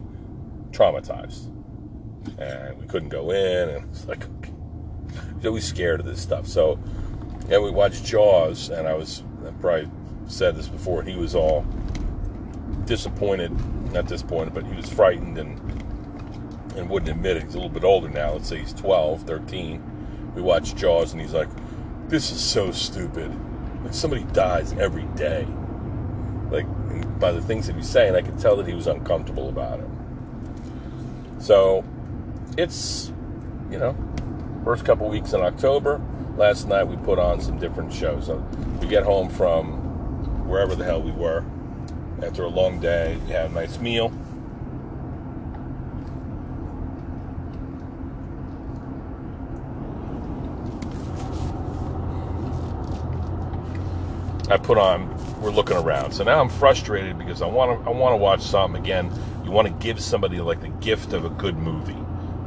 traumatized. 0.72 1.46
And 2.38 2.76
we 2.80 2.88
couldn't 2.88 3.10
go 3.10 3.30
in, 3.30 3.68
and 3.68 3.88
it's 3.88 4.08
like, 4.08 4.26
he's 5.36 5.46
always 5.46 5.64
scared 5.64 6.00
of 6.00 6.06
this 6.06 6.20
stuff. 6.20 6.46
So, 6.46 6.78
yeah, 7.48 7.58
we 7.58 7.70
watched 7.70 8.04
Jaws, 8.04 8.68
and 8.68 8.86
I 8.86 8.94
was, 8.94 9.22
I 9.46 9.50
probably 9.60 9.90
said 10.26 10.56
this 10.56 10.68
before, 10.68 11.02
he 11.02 11.16
was 11.16 11.34
all 11.34 11.66
disappointed, 12.84 13.52
not 13.92 14.06
disappointed, 14.06 14.54
but 14.54 14.64
he 14.66 14.74
was 14.74 14.88
frightened 14.88 15.38
and 15.38 15.58
and 16.76 16.88
wouldn't 16.88 17.10
admit 17.10 17.36
it. 17.36 17.44
He's 17.44 17.54
a 17.54 17.58
little 17.58 17.72
bit 17.72 17.84
older 17.84 18.08
now. 18.08 18.32
Let's 18.32 18.48
say 18.48 18.58
he's 18.58 18.72
12, 18.72 19.22
13. 19.22 20.32
We 20.34 20.42
watched 20.42 20.76
Jaws, 20.76 21.12
and 21.12 21.20
he's 21.20 21.34
like, 21.34 21.48
this 22.08 22.30
is 22.30 22.40
so 22.40 22.70
stupid. 22.72 23.30
Like 23.84 23.94
somebody 23.94 24.24
dies 24.32 24.72
every 24.74 25.04
day. 25.16 25.46
Like 26.50 26.66
by 27.18 27.32
the 27.32 27.42
things 27.42 27.66
that 27.66 27.76
he's 27.76 27.88
saying, 27.88 28.14
I 28.14 28.22
could 28.22 28.38
tell 28.38 28.56
that 28.56 28.66
he 28.66 28.74
was 28.74 28.86
uncomfortable 28.86 29.48
about 29.48 29.80
it. 29.80 29.88
So 31.38 31.84
it's 32.56 33.12
you 33.70 33.78
know 33.78 33.96
first 34.64 34.84
couple 34.84 35.08
weeks 35.08 35.32
in 35.32 35.40
October. 35.40 36.00
Last 36.36 36.68
night 36.68 36.84
we 36.84 36.96
put 36.96 37.18
on 37.18 37.40
some 37.40 37.58
different 37.58 37.92
shows. 37.92 38.26
So 38.26 38.36
we 38.80 38.86
get 38.86 39.02
home 39.04 39.28
from 39.28 40.48
wherever 40.48 40.74
the 40.74 40.84
hell 40.84 41.02
we 41.02 41.12
were 41.12 41.44
after 42.22 42.44
a 42.44 42.48
long 42.48 42.80
day. 42.80 43.18
We 43.26 43.32
have 43.32 43.50
a 43.50 43.54
nice 43.54 43.78
meal. 43.78 44.12
I 54.50 54.58
put 54.58 54.76
on. 54.76 55.10
We're 55.40 55.50
looking 55.50 55.76
around, 55.76 56.12
so 56.12 56.24
now 56.24 56.40
I'm 56.40 56.50
frustrated 56.50 57.18
because 57.18 57.42
I 57.42 57.46
want 57.46 57.82
to. 57.82 57.88
I 57.88 57.92
want 57.92 58.12
to 58.12 58.16
watch 58.16 58.42
something 58.42 58.80
again. 58.80 59.10
You 59.44 59.50
want 59.50 59.66
to 59.66 59.74
give 59.74 59.98
somebody 59.98 60.38
like 60.40 60.60
the 60.60 60.68
gift 60.68 61.14
of 61.14 61.24
a 61.24 61.30
good 61.30 61.56
movie, 61.56 61.96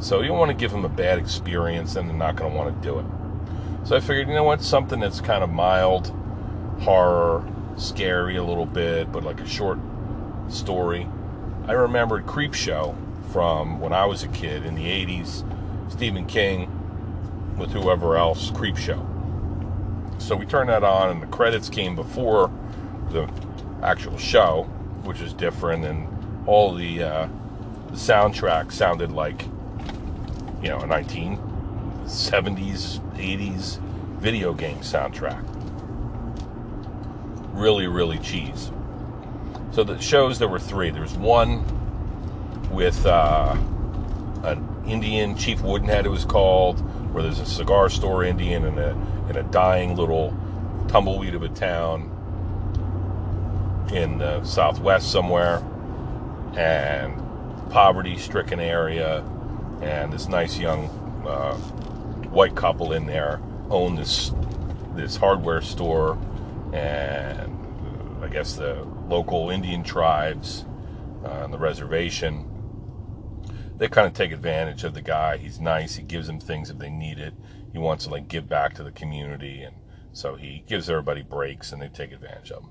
so 0.06 0.22
you 0.22 0.28
don't 0.28 0.38
want 0.38 0.52
to 0.52 0.56
give 0.56 0.70
them 0.70 0.86
a 0.86 0.90
bad 0.90 1.18
experience, 1.18 1.96
and 1.96 2.08
they're 2.08 2.16
not 2.16 2.36
going 2.36 2.52
to 2.52 2.56
want 2.56 2.80
to 2.80 2.88
do 2.88 3.00
it. 3.00 3.06
So 3.88 3.96
I 3.96 4.00
figured, 4.00 4.28
you 4.28 4.36
know 4.36 4.44
what, 4.44 4.62
something 4.62 5.00
that's 5.00 5.20
kind 5.20 5.44
of 5.44 5.50
mild, 5.50 6.14
horror, 6.82 7.44
scary 7.76 8.36
a 8.36 8.44
little 8.44 8.68
bit, 8.68 9.12
but 9.12 9.24
like 9.24 9.42
a 9.42 9.48
short 9.48 9.80
story. 10.48 11.08
I 11.66 11.72
remembered 11.72 12.28
Creepshow 12.28 12.96
from 13.32 13.80
when 13.80 13.94
I 13.94 14.06
was 14.06 14.22
a 14.22 14.28
kid 14.28 14.64
in 14.64 14.76
the 14.76 14.84
80s. 14.84 15.44
Stephen 15.92 16.28
King 16.28 16.70
with 17.58 17.72
whoever 17.72 18.16
else, 18.16 18.52
Creepshow. 18.52 19.04
So 20.22 20.36
we 20.36 20.46
turned 20.46 20.70
that 20.70 20.84
on, 20.84 21.10
and 21.10 21.20
the 21.20 21.28
credits 21.36 21.68
came 21.68 21.96
before 21.96 22.52
the 23.10 23.28
actual 23.82 24.20
show, 24.20 24.70
which 25.04 25.20
is 25.20 25.34
different, 25.34 25.84
and 25.84 26.08
all 26.46 26.76
the 26.76 27.02
uh, 27.02 27.28
the 27.88 27.96
soundtrack 27.96 28.72
sounded 28.72 29.12
like 29.12 29.46
you 30.62 30.70
know 30.70 30.80
a 30.80 30.84
1970s, 30.84 33.00
80s 33.16 33.80
video 34.20 34.54
game 34.54 34.80
soundtrack. 34.80 35.44
Really, 37.54 37.88
really 37.88 38.18
cheese. 38.20 38.72
So 39.72 39.84
the 39.84 40.00
shows 40.00 40.40
there 40.40 40.48
were 40.48 40.60
three. 40.60 40.90
There's 40.90 41.16
one 41.16 41.64
with 42.72 43.06
uh, 43.06 43.56
an 44.44 44.84
Indian 44.88 45.38
Chief 45.38 45.62
Woodenhead, 45.62 46.06
it 46.06 46.10
was 46.10 46.26
called, 46.26 46.80
where 47.14 47.24
there's 47.24 47.40
a 47.40 47.46
cigar 47.46 47.90
store 47.90 48.24
Indian 48.24 48.66
and 48.66 48.80
a 48.80 48.92
in 49.30 49.38
a 49.38 49.44
dying 49.44 49.96
little 49.96 50.36
tumbleweed 50.88 51.34
of 51.34 51.44
a 51.44 51.50
town 51.50 52.12
in 53.92 54.18
the 54.18 54.44
southwest 54.44 55.12
somewhere, 55.12 55.64
and 56.56 57.22
poverty-stricken 57.70 58.60
area, 58.60 59.24
and 59.82 60.12
this 60.12 60.28
nice 60.28 60.58
young 60.58 60.86
uh, 61.28 61.56
white 62.30 62.56
couple 62.56 62.94
in 62.94 63.06
there 63.06 63.42
own 63.70 63.96
this 63.96 64.32
this 64.96 65.18
hardware 65.18 65.62
store, 65.62 66.18
and 66.74 68.24
I 68.24 68.28
guess 68.30 68.56
the 68.56 68.88
local 69.08 69.50
Indian 69.50 69.84
tribes 69.84 70.66
uh, 71.24 71.44
on 71.44 71.52
the 71.52 71.58
reservation 71.58 72.52
they 73.78 73.88
kind 73.88 74.08
of 74.08 74.14
take 74.14 74.32
advantage 74.32 74.84
of 74.84 74.94
the 74.94 75.02
guy. 75.02 75.38
He's 75.38 75.60
nice. 75.60 75.96
He 75.96 76.04
gives 76.04 76.28
them 76.28 76.40
things 76.40 76.70
if 76.70 76.78
they 76.78 76.90
need 76.90 77.20
it. 77.20 77.34
He 77.72 77.78
wants 77.78 78.06
to 78.06 78.12
like 78.12 78.28
give 78.28 78.48
back 78.48 78.74
to 78.76 78.84
the 78.84 78.92
community, 78.92 79.62
and 79.62 79.76
so 80.14 80.36
he 80.36 80.64
gives 80.68 80.90
everybody 80.90 81.22
breaks, 81.22 81.72
and 81.72 81.82
they 81.82 81.90
take 81.90 82.12
advantage 82.14 82.52
of 82.52 82.64
him. 82.64 82.70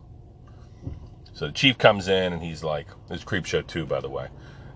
So 1.35 1.47
the 1.47 1.53
chief 1.53 1.77
comes 1.77 2.09
in, 2.09 2.33
and 2.33 2.43
he's 2.43 2.64
like, 2.64 2.87
"There's 3.09 3.25
Creepshow 3.25 3.67
2, 3.67 3.87
by 3.87 4.01
the 4.01 4.09
way." 4.09 4.29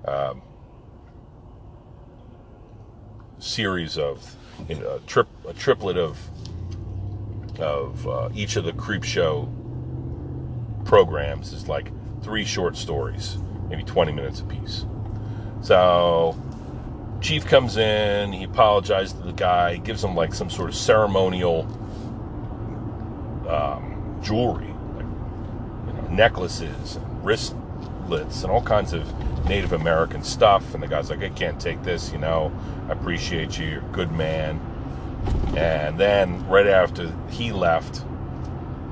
Um, 0.05 0.43
series 3.39 3.99
of 3.99 4.37
you 4.69 4.77
know, 4.77 4.97
a, 4.97 5.01
trip, 5.01 5.29
a 5.47 5.53
triplet 5.55 5.97
of 5.97 6.19
of 7.61 8.07
uh, 8.07 8.29
each 8.35 8.57
of 8.57 8.65
the 8.65 8.73
Creepshow 8.73 9.49
programs 10.85 11.53
is 11.53 11.69
like 11.69 11.91
three 12.23 12.45
short 12.45 12.77
stories, 12.77 13.37
maybe 13.69 13.83
20 13.83 14.13
minutes 14.13 14.41
apiece. 14.41 14.87
So, 15.61 16.41
Chief 17.21 17.45
comes 17.47 17.77
in, 17.77 18.33
he 18.33 18.45
apologizes 18.45 19.15
to 19.15 19.23
the 19.23 19.33
guy, 19.33 19.77
gives 19.77 20.05
him 20.05 20.15
like 20.15 20.33
some 20.33 20.51
sort 20.51 20.69
of 20.69 20.77
ceremonial 20.77 21.63
um, 23.49 24.21
jewelry, 24.23 24.73
like 24.95 25.07
you 25.87 25.93
know, 25.95 26.09
necklaces, 26.11 26.97
and 26.97 27.25
wristlets, 28.09 28.43
and 28.43 28.51
all 28.51 28.63
kinds 28.63 28.93
of 28.93 29.07
Native 29.47 29.73
American 29.73 30.23
stuff. 30.23 30.75
And 30.75 30.83
the 30.83 30.89
guy's 30.89 31.11
like, 31.11 31.23
I 31.23 31.29
can't 31.31 31.61
take 31.61 31.83
this, 31.83 32.13
you 32.13 32.19
know, 32.19 32.53
I 32.89 32.93
appreciate 32.93 33.59
you, 33.59 33.67
you're 33.67 33.81
a 33.81 33.93
good 33.93 34.13
man. 34.13 34.61
And 35.57 35.99
then, 35.99 36.47
right 36.49 36.67
after 36.67 37.13
he 37.31 37.53
left, 37.53 38.03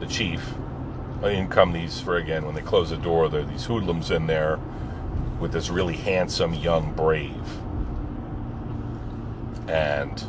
the 0.00 0.06
chief, 0.06 0.54
in 1.22 1.48
come 1.48 1.72
these 1.72 1.98
for 2.00 2.16
again 2.16 2.44
when 2.44 2.54
they 2.54 2.60
close 2.60 2.90
the 2.90 2.96
door. 2.96 3.28
There 3.28 3.40
are 3.40 3.44
these 3.44 3.64
hoodlums 3.64 4.10
in 4.10 4.26
there 4.26 4.58
with 5.40 5.52
this 5.52 5.70
really 5.70 5.96
handsome 5.96 6.52
young 6.54 6.92
brave, 6.92 7.32
and 9.68 10.22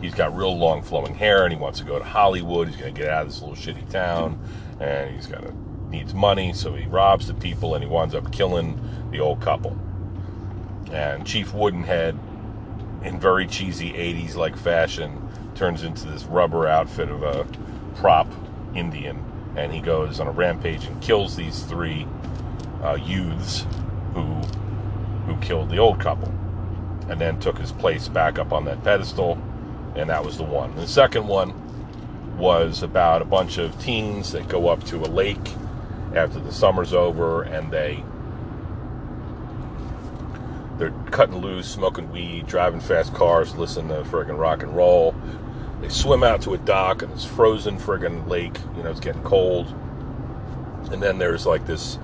he's 0.00 0.14
got 0.14 0.36
real 0.36 0.56
long 0.56 0.82
flowing 0.82 1.14
hair, 1.14 1.44
and 1.44 1.52
he 1.52 1.58
wants 1.58 1.78
to 1.78 1.84
go 1.84 1.98
to 1.98 2.04
Hollywood. 2.04 2.68
He's 2.68 2.76
going 2.76 2.94
to 2.94 3.00
get 3.00 3.10
out 3.10 3.22
of 3.22 3.28
this 3.28 3.40
little 3.40 3.56
shitty 3.56 3.88
town, 3.90 4.40
and 4.80 5.14
he's 5.14 5.26
got 5.26 5.42
to 5.42 5.54
needs 5.92 6.12
money, 6.12 6.52
so 6.52 6.74
he 6.74 6.86
robs 6.86 7.28
the 7.28 7.34
people, 7.34 7.74
and 7.76 7.84
he 7.84 7.88
winds 7.88 8.14
up 8.14 8.32
killing 8.32 8.80
the 9.12 9.20
old 9.20 9.40
couple. 9.40 9.78
And 10.90 11.24
Chief 11.24 11.52
Woodenhead, 11.52 12.18
in 13.04 13.20
very 13.20 13.46
cheesy 13.46 13.92
80s 13.92 14.34
like 14.34 14.56
fashion, 14.56 15.28
turns 15.54 15.84
into 15.84 16.08
this 16.08 16.24
rubber 16.24 16.66
outfit 16.66 17.08
of 17.08 17.22
a 17.22 17.46
prop 17.96 18.26
Indian, 18.74 19.22
and 19.56 19.72
he 19.72 19.80
goes 19.80 20.18
on 20.18 20.26
a 20.26 20.32
rampage 20.32 20.86
and 20.86 21.00
kills 21.00 21.36
these 21.36 21.62
three 21.62 22.06
uh, 22.82 22.94
youths 22.94 23.64
who 24.14 24.40
who 25.26 25.36
killed 25.36 25.70
the 25.70 25.78
old 25.78 26.00
couple, 26.00 26.28
and 27.08 27.20
then 27.20 27.38
took 27.38 27.58
his 27.58 27.70
place 27.70 28.08
back 28.08 28.38
up 28.38 28.52
on 28.52 28.64
that 28.64 28.82
pedestal, 28.82 29.40
and 29.94 30.10
that 30.10 30.24
was 30.24 30.36
the 30.36 30.42
one. 30.42 30.74
The 30.74 30.86
second 30.86 31.28
one 31.28 31.54
was 32.36 32.82
about 32.82 33.22
a 33.22 33.24
bunch 33.24 33.58
of 33.58 33.78
teens 33.80 34.32
that 34.32 34.48
go 34.48 34.68
up 34.68 34.82
to 34.84 34.96
a 34.96 35.06
lake 35.06 35.54
after 36.14 36.38
the 36.38 36.52
summer's 36.52 36.92
over, 36.92 37.42
and 37.42 37.70
they 37.70 38.04
they're 40.78 40.90
cutting 41.10 41.36
loose, 41.36 41.68
smoking 41.68 42.10
weed, 42.10 42.46
driving 42.46 42.80
fast 42.80 43.14
cars, 43.14 43.54
listening 43.54 43.88
to 43.88 44.02
friggin' 44.02 44.38
rock 44.38 44.62
and 44.62 44.74
roll. 44.74 45.14
They 45.80 45.88
swim 45.88 46.24
out 46.24 46.42
to 46.42 46.54
a 46.54 46.58
dock 46.58 47.02
and 47.02 47.12
it's 47.12 47.24
frozen 47.24 47.78
friggin' 47.78 48.28
lake. 48.28 48.58
You 48.76 48.82
know, 48.82 48.90
it's 48.90 49.00
getting 49.00 49.22
cold. 49.22 49.68
And 50.90 51.02
then 51.02 51.18
there's 51.18 51.46
like 51.46 51.66
this 51.66 51.98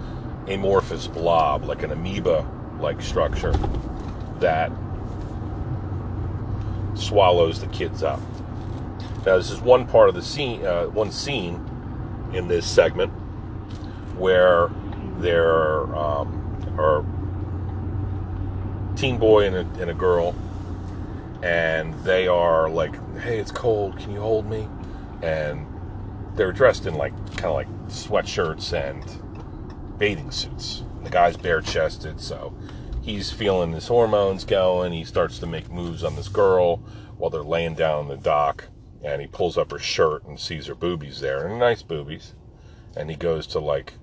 amorphous 0.47 1.07
blob, 1.07 1.65
like 1.65 1.83
an 1.83 1.91
amoeba 1.91 2.49
like 2.79 3.03
structure, 3.03 3.53
that 4.39 4.71
swallows 6.95 7.61
the 7.61 7.67
kids 7.69 8.03
up. 8.03 8.21
Now, 9.27 9.37
this 9.37 9.51
is 9.51 9.61
one 9.61 9.87
part 9.87 10.09
of 10.09 10.15
the 10.15 10.23
scene, 10.23 10.65
uh, 10.65 10.85
one 10.85 11.11
scene 11.11 11.65
in 12.33 12.47
this 12.47 12.67
segment 12.67 13.13
where 14.19 14.71
there 15.19 15.95
um, 15.97 16.77
are 16.79 17.05
teen 18.97 19.19
boy 19.19 19.47
and 19.47 19.57
a, 19.57 19.81
and 19.81 19.91
a 19.91 19.95
girl, 19.95 20.35
and 21.43 21.95
they 22.05 22.27
are 22.29 22.69
like, 22.69 22.95
"Hey, 23.19 23.39
it's 23.39 23.53
cold. 23.53 23.99
Can 23.99 24.13
you 24.13 24.21
hold 24.21 24.49
me?" 24.49 24.69
And 25.23 25.67
they're 26.35 26.53
dressed 26.53 26.87
in 26.87 26.95
like 26.95 27.15
kind 27.37 27.47
of 27.47 27.55
like 27.55 27.69
sweatshirts 27.89 28.73
and 28.73 29.99
bathing 29.99 30.31
suits. 30.31 30.83
The 31.03 31.11
guy's 31.11 31.37
bare 31.37 31.61
chested, 31.61 32.21
so 32.21 32.55
he's 33.03 33.31
feeling 33.31 33.73
his 33.73 33.89
hormones 33.89 34.45
going. 34.45 34.93
He 34.93 35.05
starts 35.05 35.39
to 35.41 35.47
make 35.47 35.71
moves 35.71 36.05
on 36.05 36.17
this 36.17 36.29
girl 36.29 36.77
while 37.17 37.31
they're 37.31 37.43
laying 37.43 37.75
down 37.75 38.01
on 38.01 38.09
the 38.09 38.17
dock, 38.17 38.67
and 39.03 39.21
he 39.21 39.27
pulls 39.27 39.59
up 39.59 39.71
her 39.71 39.79
shirt 39.79 40.25
and 40.25 40.39
sees 40.39 40.67
her 40.67 40.75
boobies 40.75 41.21
there, 41.21 41.47
and 41.47 41.59
nice 41.59 41.83
boobies. 41.83 42.35
And 42.97 43.11
he 43.11 43.17
goes 43.17 43.47
to 43.49 43.59
like 43.59 43.95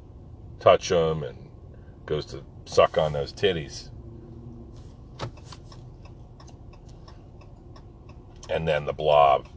touch 0.59 0.89
them 0.89 1.23
and 1.23 1.37
goes 2.05 2.25
to 2.27 2.43
suck 2.65 2.97
on 2.97 3.13
those 3.13 3.33
titties. 3.33 3.89
And 8.49 8.67
then 8.67 8.85
the 8.85 8.93
blob, 8.93 9.47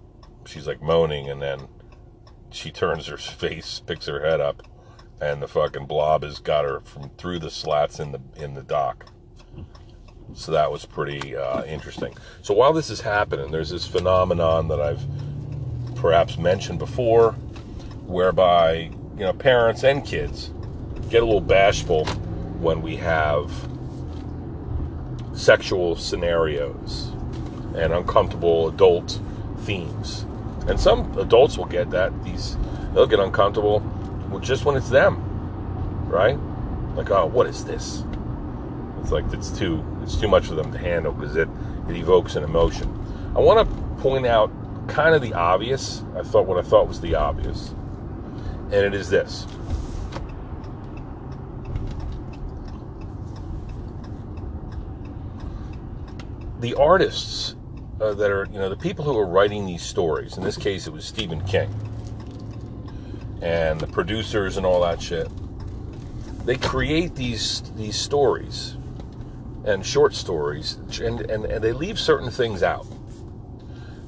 she's 0.47 0.67
like 0.67 0.81
moaning, 0.81 1.29
and 1.29 1.43
then 1.43 1.69
she 2.51 2.71
turns 2.71 3.07
her 3.07 3.17
face, 3.17 3.81
picks 3.81 4.07
her 4.07 4.21
head 4.21 4.41
up, 4.41 4.63
and 5.21 5.43
the 5.43 5.49
fucking 5.49 5.87
blob 5.87 6.23
has 6.23 6.39
got 6.39 6.65
her 6.65 6.81
from 6.81 7.11
through 7.19 7.41
the 7.41 7.51
slats 7.51 8.01
in 8.01 8.13
the 8.13 8.21
in 8.37 8.55
the 8.55 8.63
dock. 8.63 9.07
So 10.35 10.53
that 10.53 10.71
was 10.71 10.85
pretty 10.85 11.35
uh, 11.37 11.65
interesting. 11.65 12.15
So 12.43 12.53
while 12.53 12.73
this 12.73 12.91
is 12.91 13.01
happening, 13.01 13.51
there's 13.51 13.71
this 13.71 13.87
phenomenon 13.87 14.69
that 14.69 14.81
I've 14.81 15.03
perhaps 15.97 16.37
mentioned 16.39 16.79
before, 16.79 17.33
whereby 18.07 18.91
you 19.17 19.25
know 19.25 19.33
parents 19.33 19.85
and 19.85 20.05
kids 20.05 20.51
get 21.11 21.23
a 21.23 21.27
little 21.27 21.41
bashful 21.41 22.05
when 22.61 22.83
we 22.83 22.97
have 22.97 23.51
sexual 25.33 25.97
scenarios 25.97 27.13
and 27.77 27.93
uncomfortable 27.93 28.69
adult 28.69 29.21
themes. 29.61 30.27
And 30.67 30.79
some 30.79 31.17
adults 31.19 31.57
will 31.57 31.67
get 31.67 31.91
that. 31.91 32.13
These 32.25 32.57
they'll 32.93 33.07
get 33.07 33.21
uncomfortable 33.21 33.81
just 34.41 34.65
when 34.65 34.77
it's 34.77 34.91
them, 34.91 35.17
right? 36.09 36.39
Like, 36.95 37.11
oh, 37.11 37.27
what 37.27 37.47
is 37.47 37.65
this? 37.65 38.03
It's 39.01 39.13
like 39.13 39.33
it's 39.33 39.51
too 39.51 39.85
it's 40.03 40.17
too 40.17 40.29
much 40.29 40.47
for 40.47 40.55
them 40.55 40.73
to 40.73 40.79
handle 40.79 41.13
because 41.13 41.37
it 41.37 41.49
it 41.89 41.97
evokes 41.97 42.37
an 42.37 42.45
emotion. 42.45 42.93
I 43.35 43.41
want 43.41 43.67
to 43.67 44.03
point 44.03 44.27
out 44.27 44.51
kind 44.89 45.15
of 45.15 45.23
the 45.23 45.33
obvious. 45.35 46.03
I 46.17 46.23
thought 46.23 46.47
what 46.47 46.59
I 46.59 46.69
thought 46.69 46.89
was 46.89 47.01
the 47.01 47.15
obvious, 47.15 47.71
and 47.71 48.75
it 48.75 48.95
is 48.95 49.09
this: 49.09 49.47
the 56.61 56.75
artists 56.75 57.55
uh, 58.01 58.15
that 58.15 58.31
are, 58.31 58.47
you 58.53 58.59
know, 58.59 58.69
the 58.69 58.77
people 58.77 59.05
who 59.05 59.17
are 59.19 59.27
writing 59.27 59.67
these 59.67 59.83
stories, 59.83 60.37
in 60.37 60.45
this 60.45 60.57
case 60.57 60.87
it 60.87 60.93
was 60.93 61.05
Stephen 61.05 61.41
King, 61.47 61.73
and 63.43 63.81
the 63.81 63.87
producers 63.87 64.57
and 64.57 64.67
all 64.67 64.81
that 64.83 65.01
shit, 65.01 65.29
they 66.45 66.57
create 66.57 67.15
these 67.15 67.63
these 67.77 67.97
stories 67.97 68.77
and 69.65 69.85
short 69.85 70.15
stories, 70.15 70.79
and, 71.01 71.21
and, 71.31 71.45
and 71.45 71.63
they 71.63 71.73
leave 71.73 71.99
certain 71.99 72.31
things 72.31 72.63
out. 72.63 72.87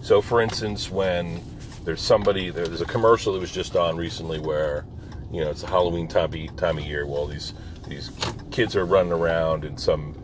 So, 0.01 0.23
for 0.23 0.41
instance, 0.41 0.91
when 0.91 1.43
there's 1.85 2.01
somebody, 2.01 2.51
there's 2.51 2.81
a 2.81 2.87
commercial 2.87 3.35
that 3.35 3.41
was 3.41 3.53
just 3.53 3.77
on 3.77 3.97
recently 3.97 4.39
where, 4.39 4.87
you 5.31 5.43
know, 5.43 5.51
it's 5.51 5.63
a 5.63 5.67
Halloween 5.67 6.09
time, 6.09 6.33
time 6.57 6.79
of 6.79 6.85
year. 6.85 7.07
Well, 7.07 7.27
these 7.27 7.53
these 7.87 8.11
kids 8.51 8.75
are 8.77 8.87
running 8.87 9.13
around 9.13 9.65
in 9.65 9.77
some 9.77 10.15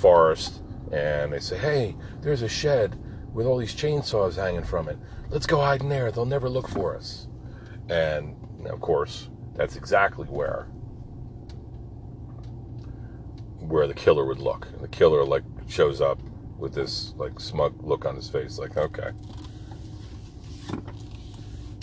forest 0.00 0.60
and 0.92 1.32
they 1.32 1.40
say, 1.40 1.58
hey, 1.58 1.96
there's 2.20 2.42
a 2.42 2.48
shed 2.48 2.98
with 3.32 3.46
all 3.46 3.58
these 3.58 3.74
chainsaws 3.74 4.36
hanging 4.36 4.64
from 4.64 4.88
it. 4.88 4.98
Let's 5.30 5.46
go 5.46 5.60
hide 5.60 5.82
in 5.82 5.88
there. 5.88 6.10
They'll 6.10 6.24
never 6.24 6.48
look 6.48 6.68
for 6.68 6.96
us. 6.96 7.28
And 7.88 8.34
of 8.66 8.80
course, 8.80 9.28
that's 9.54 9.76
exactly 9.76 10.26
where 10.26 10.66
where 13.60 13.86
the 13.86 13.94
killer 13.94 14.24
would 14.24 14.38
look. 14.38 14.68
And 14.72 14.80
the 14.80 14.88
killer 14.88 15.24
like 15.24 15.44
shows 15.68 16.00
up 16.00 16.20
with 16.58 16.74
this 16.74 17.12
like 17.16 17.38
smug 17.38 17.82
look 17.82 18.06
on 18.06 18.16
his 18.16 18.28
face, 18.28 18.58
like 18.58 18.76
okay, 18.76 19.10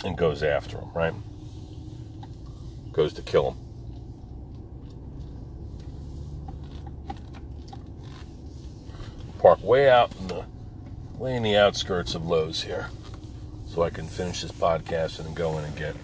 and 0.04 0.16
goes 0.16 0.42
after 0.42 0.78
him. 0.78 0.90
Right? 0.94 1.14
Goes 2.92 3.12
to 3.14 3.22
kill 3.22 3.52
him. 3.52 3.65
Park 9.46 9.62
way 9.62 9.88
out 9.88 10.12
in 10.18 10.26
the 10.26 10.44
way 11.18 11.36
in 11.36 11.44
the 11.44 11.56
outskirts 11.56 12.16
of 12.16 12.26
Lowe's 12.26 12.64
here, 12.64 12.90
so 13.64 13.82
I 13.82 13.90
can 13.90 14.08
finish 14.08 14.42
this 14.42 14.50
podcast 14.50 15.24
and 15.24 15.36
go 15.36 15.56
in 15.58 15.64
and 15.64 15.76
get 15.76 15.94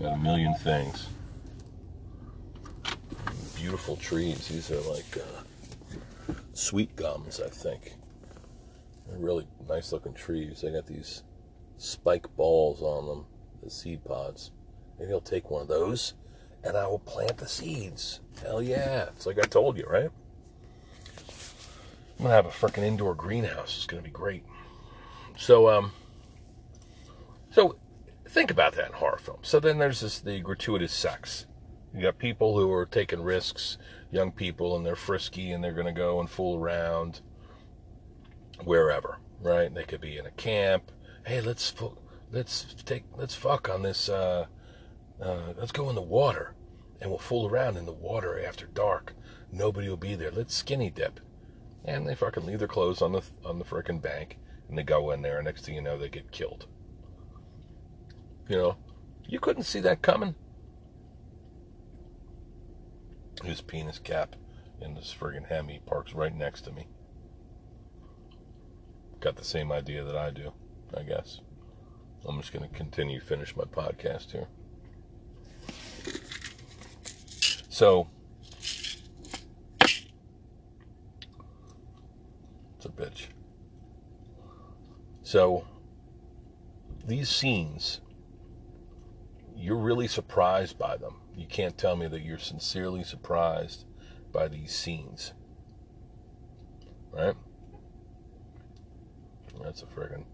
got 0.00 0.14
a 0.14 0.16
million 0.16 0.54
things. 0.54 1.06
Beautiful 3.54 3.96
trees. 3.96 4.48
These 4.48 4.70
are 4.70 4.80
like 4.90 5.14
uh, 5.14 6.32
sweet 6.54 6.96
gums, 6.96 7.38
I 7.38 7.50
think. 7.50 7.96
They're 9.06 9.18
really 9.18 9.46
nice 9.68 9.92
looking 9.92 10.14
trees. 10.14 10.62
They 10.62 10.72
got 10.72 10.86
these 10.86 11.22
spike 11.76 12.34
balls 12.34 12.80
on 12.80 13.08
them, 13.08 13.26
the 13.62 13.68
seed 13.68 14.06
pods. 14.06 14.52
Maybe 14.98 15.12
I'll 15.12 15.20
take 15.20 15.50
one 15.50 15.60
of 15.60 15.68
those 15.68 16.14
and 16.64 16.78
I 16.78 16.86
will 16.86 17.00
plant 17.00 17.36
the 17.36 17.46
seeds. 17.46 18.20
Hell 18.40 18.62
yeah. 18.62 19.10
It's 19.14 19.26
like 19.26 19.38
I 19.38 19.46
told 19.46 19.76
you, 19.76 19.84
right? 19.84 20.08
I'm 22.18 22.24
gonna 22.24 22.34
have 22.34 22.46
a 22.46 22.50
freaking 22.50 22.82
indoor 22.82 23.14
greenhouse. 23.14 23.76
It's 23.76 23.86
gonna 23.86 24.02
be 24.02 24.10
great. 24.10 24.42
So, 25.36 25.68
um, 25.68 25.92
so 27.50 27.76
think 28.28 28.50
about 28.50 28.74
that 28.74 28.86
in 28.86 28.92
horror 28.94 29.18
films. 29.18 29.48
So 29.48 29.60
then 29.60 29.78
there's 29.78 30.00
this 30.00 30.20
the 30.20 30.40
gratuitous 30.40 30.92
sex. 30.92 31.46
You 31.94 32.02
got 32.02 32.18
people 32.18 32.58
who 32.58 32.72
are 32.72 32.86
taking 32.86 33.22
risks, 33.22 33.76
young 34.10 34.32
people, 34.32 34.76
and 34.76 34.84
they're 34.84 34.96
frisky 34.96 35.52
and 35.52 35.62
they're 35.62 35.72
gonna 35.72 35.92
go 35.92 36.20
and 36.20 36.30
fool 36.30 36.58
around 36.58 37.20
wherever, 38.64 39.18
right? 39.42 39.72
They 39.72 39.84
could 39.84 40.00
be 40.00 40.16
in 40.16 40.24
a 40.24 40.30
camp. 40.30 40.90
Hey, 41.26 41.42
let's 41.42 41.74
let's 42.32 42.64
take 42.84 43.04
let's 43.14 43.34
fuck 43.34 43.68
on 43.68 43.82
this. 43.82 44.08
Uh, 44.08 44.46
uh, 45.20 45.52
let's 45.58 45.72
go 45.72 45.90
in 45.90 45.94
the 45.94 46.02
water, 46.02 46.54
and 46.98 47.10
we'll 47.10 47.18
fool 47.18 47.46
around 47.46 47.76
in 47.76 47.84
the 47.84 47.92
water 47.92 48.42
after 48.42 48.66
dark. 48.66 49.12
Nobody 49.52 49.88
will 49.88 49.96
be 49.98 50.14
there. 50.14 50.30
Let's 50.30 50.54
skinny 50.54 50.88
dip 50.88 51.20
and 51.86 52.06
they 52.06 52.14
fucking 52.14 52.44
leave 52.44 52.58
their 52.58 52.68
clothes 52.68 53.00
on 53.00 53.12
the 53.12 53.22
on 53.44 53.58
the 53.58 53.64
freaking 53.64 54.02
bank, 54.02 54.38
and 54.68 54.76
they 54.76 54.82
go 54.82 55.10
in 55.12 55.22
there. 55.22 55.36
And 55.38 55.46
next 55.46 55.64
thing 55.64 55.74
you 55.74 55.82
know, 55.82 55.98
they 55.98 56.08
get 56.08 56.30
killed. 56.30 56.66
You 58.48 58.56
know, 58.56 58.76
you 59.26 59.40
couldn't 59.40 59.64
see 59.64 59.80
that 59.80 60.02
coming. 60.02 60.34
his 63.44 63.60
penis 63.60 63.98
cap 63.98 64.36
in 64.80 64.94
this 64.94 65.14
friggin' 65.18 65.46
Hemi 65.46 65.80
parks 65.86 66.14
right 66.14 66.34
next 66.34 66.62
to 66.62 66.72
me. 66.72 66.86
Got 69.20 69.36
the 69.36 69.44
same 69.44 69.72
idea 69.72 70.04
that 70.04 70.16
I 70.16 70.30
do, 70.30 70.52
I 70.96 71.02
guess. 71.02 71.40
I'm 72.24 72.40
just 72.40 72.52
going 72.52 72.68
to 72.68 72.74
continue 72.74 73.20
finish 73.20 73.56
my 73.56 73.64
podcast 73.64 74.32
here. 74.32 74.48
So, 77.68 78.08
it's 79.80 79.96
a 82.84 82.85
bitch. 82.96 83.26
So, 85.22 85.64
these 87.06 87.28
scenes, 87.28 88.00
you're 89.54 89.76
really 89.76 90.08
surprised 90.08 90.78
by 90.78 90.96
them. 90.96 91.16
You 91.34 91.46
can't 91.46 91.76
tell 91.76 91.96
me 91.96 92.08
that 92.08 92.22
you're 92.22 92.38
sincerely 92.38 93.04
surprised 93.04 93.84
by 94.32 94.48
these 94.48 94.72
scenes. 94.74 95.32
Right? 97.12 97.34
That's 99.62 99.82
a 99.82 99.86
friggin' 99.86 100.24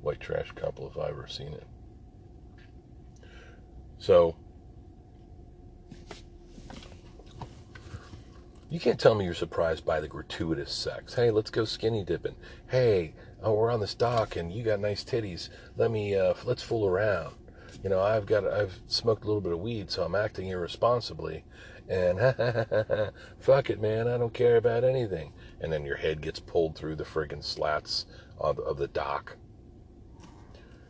white 0.00 0.20
trash 0.20 0.50
couple 0.52 0.88
if 0.88 0.98
I've 0.98 1.10
ever 1.10 1.26
seen 1.28 1.52
it. 1.52 1.66
So, 3.98 4.36
you 8.74 8.80
can't 8.80 8.98
tell 8.98 9.14
me 9.14 9.24
you're 9.24 9.34
surprised 9.34 9.84
by 9.84 10.00
the 10.00 10.08
gratuitous 10.08 10.72
sex. 10.72 11.14
Hey, 11.14 11.30
let's 11.30 11.48
go 11.48 11.64
skinny 11.64 12.02
dipping. 12.02 12.34
Hey, 12.66 13.14
oh, 13.40 13.52
we're 13.54 13.70
on 13.70 13.78
this 13.78 13.94
dock 13.94 14.34
and 14.34 14.52
you 14.52 14.64
got 14.64 14.80
nice 14.80 15.04
titties. 15.04 15.48
Let 15.76 15.92
me, 15.92 16.16
uh, 16.16 16.34
let's 16.44 16.64
fool 16.64 16.84
around. 16.84 17.36
You 17.84 17.90
know, 17.90 18.00
I've 18.00 18.26
got, 18.26 18.44
I've 18.44 18.80
smoked 18.88 19.22
a 19.22 19.28
little 19.28 19.40
bit 19.40 19.52
of 19.52 19.60
weed, 19.60 19.92
so 19.92 20.02
I'm 20.02 20.16
acting 20.16 20.48
irresponsibly. 20.48 21.44
And 21.88 22.18
fuck 23.38 23.70
it, 23.70 23.80
man, 23.80 24.08
I 24.08 24.18
don't 24.18 24.34
care 24.34 24.56
about 24.56 24.82
anything. 24.82 25.34
And 25.60 25.72
then 25.72 25.84
your 25.84 25.98
head 25.98 26.20
gets 26.20 26.40
pulled 26.40 26.74
through 26.74 26.96
the 26.96 27.04
friggin' 27.04 27.44
slats 27.44 28.06
of, 28.38 28.58
of 28.58 28.78
the 28.78 28.88
dock. 28.88 29.36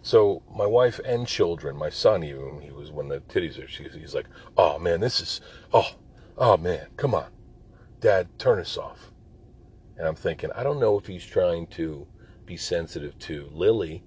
So 0.00 0.42
my 0.50 0.66
wife 0.66 1.00
and 1.04 1.26
children, 1.26 1.76
my 1.76 1.90
son 1.90 2.24
even, 2.24 2.62
he 2.62 2.70
was 2.70 2.90
when 2.90 3.08
the 3.08 3.20
titties 3.20 3.62
are, 3.62 3.66
he's 3.66 4.14
like, 4.14 4.28
oh 4.56 4.78
man, 4.78 5.00
this 5.00 5.20
is, 5.20 5.42
oh, 5.74 5.96
oh 6.38 6.56
man, 6.56 6.86
come 6.96 7.14
on, 7.14 7.26
Dad, 8.04 8.28
turn 8.38 8.58
us 8.58 8.76
off. 8.76 9.10
And 9.96 10.06
I'm 10.06 10.14
thinking, 10.14 10.50
I 10.54 10.62
don't 10.62 10.78
know 10.78 10.98
if 10.98 11.06
he's 11.06 11.24
trying 11.24 11.66
to 11.68 12.06
be 12.44 12.58
sensitive 12.58 13.18
to 13.20 13.48
Lily, 13.50 14.04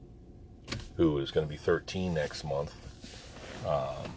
who 0.98 1.18
is 1.18 1.32
going 1.32 1.48
to 1.48 1.50
be 1.50 1.58
13 1.58 2.14
next 2.14 2.44
month. 2.44 2.76
Um, 3.66 4.14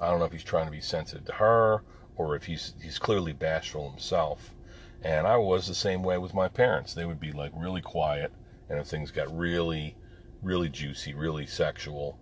I 0.00 0.08
don't 0.08 0.18
know 0.18 0.24
if 0.24 0.32
he's 0.32 0.42
trying 0.42 0.64
to 0.64 0.72
be 0.72 0.80
sensitive 0.80 1.26
to 1.26 1.34
her 1.34 1.82
or 2.16 2.34
if 2.34 2.44
he's 2.46 2.72
he's 2.82 2.98
clearly 2.98 3.34
bashful 3.34 3.90
himself. 3.90 4.54
And 5.02 5.26
I 5.26 5.36
was 5.36 5.68
the 5.68 5.74
same 5.74 6.02
way 6.02 6.16
with 6.16 6.32
my 6.32 6.48
parents. 6.48 6.94
They 6.94 7.04
would 7.04 7.20
be 7.20 7.32
like 7.32 7.52
really 7.54 7.82
quiet, 7.82 8.32
and 8.70 8.80
if 8.80 8.86
things 8.86 9.10
got 9.10 9.36
really, 9.36 9.94
really 10.40 10.70
juicy, 10.70 11.12
really 11.12 11.44
sexual, 11.44 12.18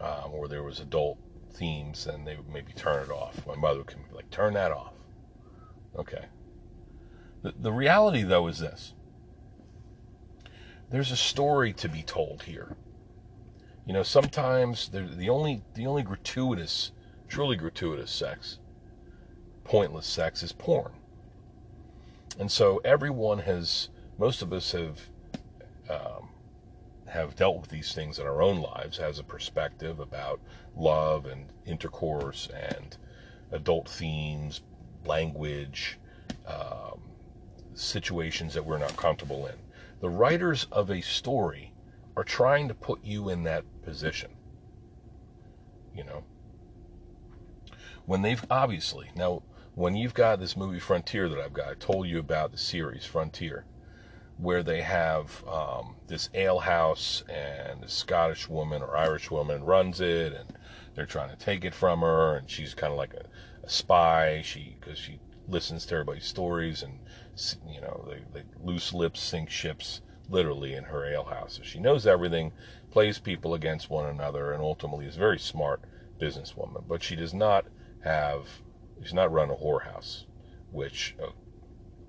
um, 0.00 0.32
or 0.32 0.48
there 0.48 0.62
was 0.62 0.80
adult 0.80 1.18
themes, 1.54 2.06
and 2.06 2.26
they 2.26 2.36
would 2.36 2.48
maybe 2.48 2.72
turn 2.72 3.04
it 3.04 3.10
off. 3.10 3.46
My 3.46 3.54
mother 3.54 3.78
would 3.78 3.88
be 3.88 4.14
like, 4.14 4.30
"Turn 4.30 4.54
that 4.54 4.72
off." 4.72 4.94
Okay. 5.96 6.26
The, 7.42 7.52
the 7.58 7.72
reality, 7.72 8.22
though, 8.22 8.46
is 8.46 8.58
this: 8.58 8.94
there's 10.90 11.10
a 11.10 11.16
story 11.16 11.72
to 11.74 11.88
be 11.88 12.02
told 12.02 12.44
here. 12.44 12.76
You 13.86 13.92
know, 13.92 14.02
sometimes 14.02 14.88
the 14.90 15.28
only 15.28 15.62
the 15.74 15.86
only 15.86 16.02
gratuitous, 16.02 16.92
truly 17.28 17.56
gratuitous 17.56 18.10
sex, 18.10 18.58
pointless 19.64 20.06
sex, 20.06 20.42
is 20.42 20.52
porn. 20.52 20.92
And 22.38 22.50
so 22.50 22.80
everyone 22.84 23.40
has, 23.40 23.88
most 24.18 24.40
of 24.40 24.52
us 24.52 24.72
have, 24.72 25.08
um, 25.90 26.30
have 27.12 27.36
dealt 27.36 27.60
with 27.60 27.68
these 27.68 27.94
things 27.94 28.18
in 28.18 28.26
our 28.26 28.40
own 28.40 28.60
lives, 28.60 28.96
has 28.96 29.18
a 29.18 29.24
perspective 29.24 30.00
about 30.00 30.40
love 30.74 31.26
and 31.26 31.52
intercourse 31.66 32.48
and 32.48 32.96
adult 33.50 33.86
themes, 33.86 34.62
language, 35.04 35.98
um, 36.46 37.00
situations 37.74 38.54
that 38.54 38.64
we're 38.64 38.78
not 38.78 38.96
comfortable 38.96 39.46
in. 39.46 39.56
The 40.00 40.08
writers 40.08 40.66
of 40.72 40.90
a 40.90 41.02
story 41.02 41.74
are 42.16 42.24
trying 42.24 42.68
to 42.68 42.74
put 42.74 43.04
you 43.04 43.28
in 43.28 43.42
that 43.44 43.64
position. 43.82 44.30
You 45.94 46.04
know, 46.04 46.24
when 48.06 48.22
they've 48.22 48.44
obviously 48.50 49.10
now 49.14 49.42
when 49.74 49.94
you've 49.94 50.14
got 50.14 50.40
this 50.40 50.56
movie 50.56 50.80
Frontier 50.80 51.28
that 51.28 51.38
I've 51.38 51.52
got, 51.52 51.68
I 51.68 51.74
told 51.74 52.06
you 52.08 52.18
about 52.18 52.52
the 52.52 52.58
series 52.58 53.04
Frontier, 53.04 53.66
where 54.38 54.62
they 54.62 54.82
have 54.82 55.44
um, 55.46 55.96
this 56.06 56.28
ale 56.34 56.60
house 56.60 57.22
and 57.28 57.84
a 57.84 57.88
Scottish 57.88 58.48
woman 58.48 58.82
or 58.82 58.96
Irish 58.96 59.30
woman 59.30 59.64
runs 59.64 60.00
it, 60.00 60.32
and 60.32 60.56
they're 60.94 61.06
trying 61.06 61.30
to 61.30 61.36
take 61.36 61.64
it 61.64 61.74
from 61.74 62.00
her, 62.00 62.36
and 62.36 62.50
she's 62.50 62.74
kind 62.74 62.92
of 62.92 62.96
like 62.96 63.14
a, 63.14 63.24
a 63.64 63.70
spy. 63.70 64.42
She 64.42 64.76
because 64.80 64.98
she 64.98 65.20
listens 65.48 65.86
to 65.86 65.94
everybody's 65.94 66.26
stories, 66.26 66.82
and 66.82 66.98
you 67.68 67.80
know, 67.80 68.08
they, 68.32 68.42
loose 68.62 68.92
lips 68.92 69.20
sink 69.20 69.50
ships 69.50 70.00
literally 70.28 70.74
in 70.74 70.84
her 70.84 71.04
ale 71.04 71.24
house. 71.24 71.56
So 71.56 71.62
she 71.62 71.78
knows 71.78 72.06
everything, 72.06 72.52
plays 72.90 73.18
people 73.18 73.54
against 73.54 73.90
one 73.90 74.08
another, 74.08 74.52
and 74.52 74.62
ultimately 74.62 75.06
is 75.06 75.16
a 75.16 75.20
very 75.20 75.38
smart 75.38 75.82
businesswoman. 76.20 76.84
But 76.88 77.02
she 77.02 77.16
does 77.16 77.34
not 77.34 77.66
have 78.04 78.46
She's 79.02 79.14
not 79.14 79.32
run 79.32 79.50
a 79.50 79.56
whorehouse, 79.56 80.24
which 80.70 81.16
uh, 81.22 81.30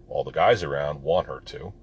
all 0.08 0.24
the 0.24 0.32
guys 0.32 0.64
around 0.64 1.02
want 1.02 1.28
her 1.28 1.42
to. 1.46 1.74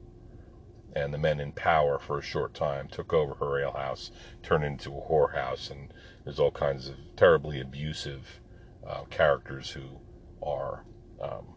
And 0.95 1.15
the 1.15 1.19
men 1.19 1.41
in 1.41 1.53
power 1.53 1.99
for 1.99 2.19
a 2.19 2.23
short 2.23 2.55
time 2.55 2.89
took 2.89 3.13
over 3.13 3.35
her 3.35 3.63
alehouse, 3.63 4.11
turned 4.43 4.65
it 4.65 4.69
into 4.69 4.91
a 4.91 5.01
whorehouse, 5.01 5.71
and 5.71 5.93
there's 6.25 6.41
all 6.41 6.51
kinds 6.51 6.89
of 6.89 6.97
terribly 7.17 7.61
abusive 7.61 8.41
uh, 8.87 9.05
characters 9.05 9.71
who 9.71 10.01
are 10.43 10.85
um, 11.21 11.55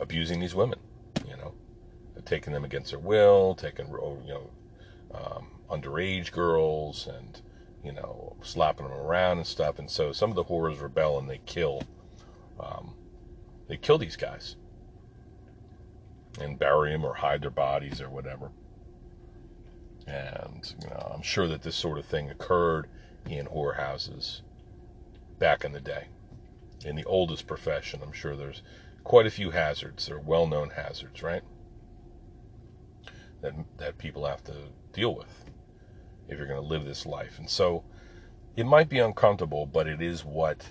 abusing 0.00 0.40
these 0.40 0.54
women, 0.54 0.80
you 1.26 1.36
know, 1.36 1.54
taking 2.24 2.52
them 2.52 2.64
against 2.64 2.90
their 2.90 2.98
will, 2.98 3.54
taking, 3.54 3.86
you 3.88 4.28
know, 4.28 4.50
um, 5.14 5.46
underage 5.70 6.32
girls 6.32 7.06
and 7.06 7.40
you 7.84 7.92
know, 7.92 8.36
slapping 8.42 8.86
them 8.88 8.96
around 8.96 9.38
and 9.38 9.46
stuff. 9.46 9.78
And 9.78 9.90
so 9.90 10.12
some 10.12 10.30
of 10.30 10.36
the 10.36 10.44
whores 10.44 10.82
rebel 10.82 11.18
and 11.18 11.28
they 11.28 11.40
kill, 11.46 11.82
um, 12.58 12.94
they 13.68 13.76
kill 13.76 13.98
these 13.98 14.16
guys 14.16 14.56
and 16.40 16.58
bury 16.58 16.92
them 16.92 17.04
or 17.04 17.14
hide 17.14 17.42
their 17.42 17.50
bodies 17.50 18.00
or 18.00 18.10
whatever. 18.10 18.50
And 20.06 20.74
you 20.82 20.88
know, 20.88 21.12
I'm 21.14 21.22
sure 21.22 21.48
that 21.48 21.62
this 21.62 21.76
sort 21.76 21.98
of 21.98 22.06
thing 22.06 22.30
occurred 22.30 22.88
in 23.28 23.46
whorehouses 23.46 24.40
back 25.38 25.64
in 25.64 25.72
the 25.72 25.80
day. 25.80 26.08
In 26.84 26.96
the 26.96 27.04
oldest 27.04 27.46
profession, 27.46 28.00
I'm 28.02 28.12
sure 28.12 28.36
there's 28.36 28.62
quite 29.04 29.26
a 29.26 29.30
few 29.30 29.50
hazards. 29.50 30.06
They're 30.06 30.18
well-known 30.18 30.70
hazards, 30.70 31.22
right? 31.22 31.42
That 33.42 33.54
that 33.78 33.98
people 33.98 34.26
have 34.26 34.44
to 34.44 34.54
deal 34.92 35.14
with 35.14 35.44
if 36.28 36.38
you're 36.38 36.46
going 36.46 36.60
to 36.60 36.66
live 36.66 36.84
this 36.84 37.06
life. 37.06 37.38
And 37.38 37.48
so 37.48 37.84
it 38.56 38.66
might 38.66 38.88
be 38.88 38.98
uncomfortable, 38.98 39.66
but 39.66 39.86
it 39.86 40.00
is 40.00 40.24
what 40.24 40.66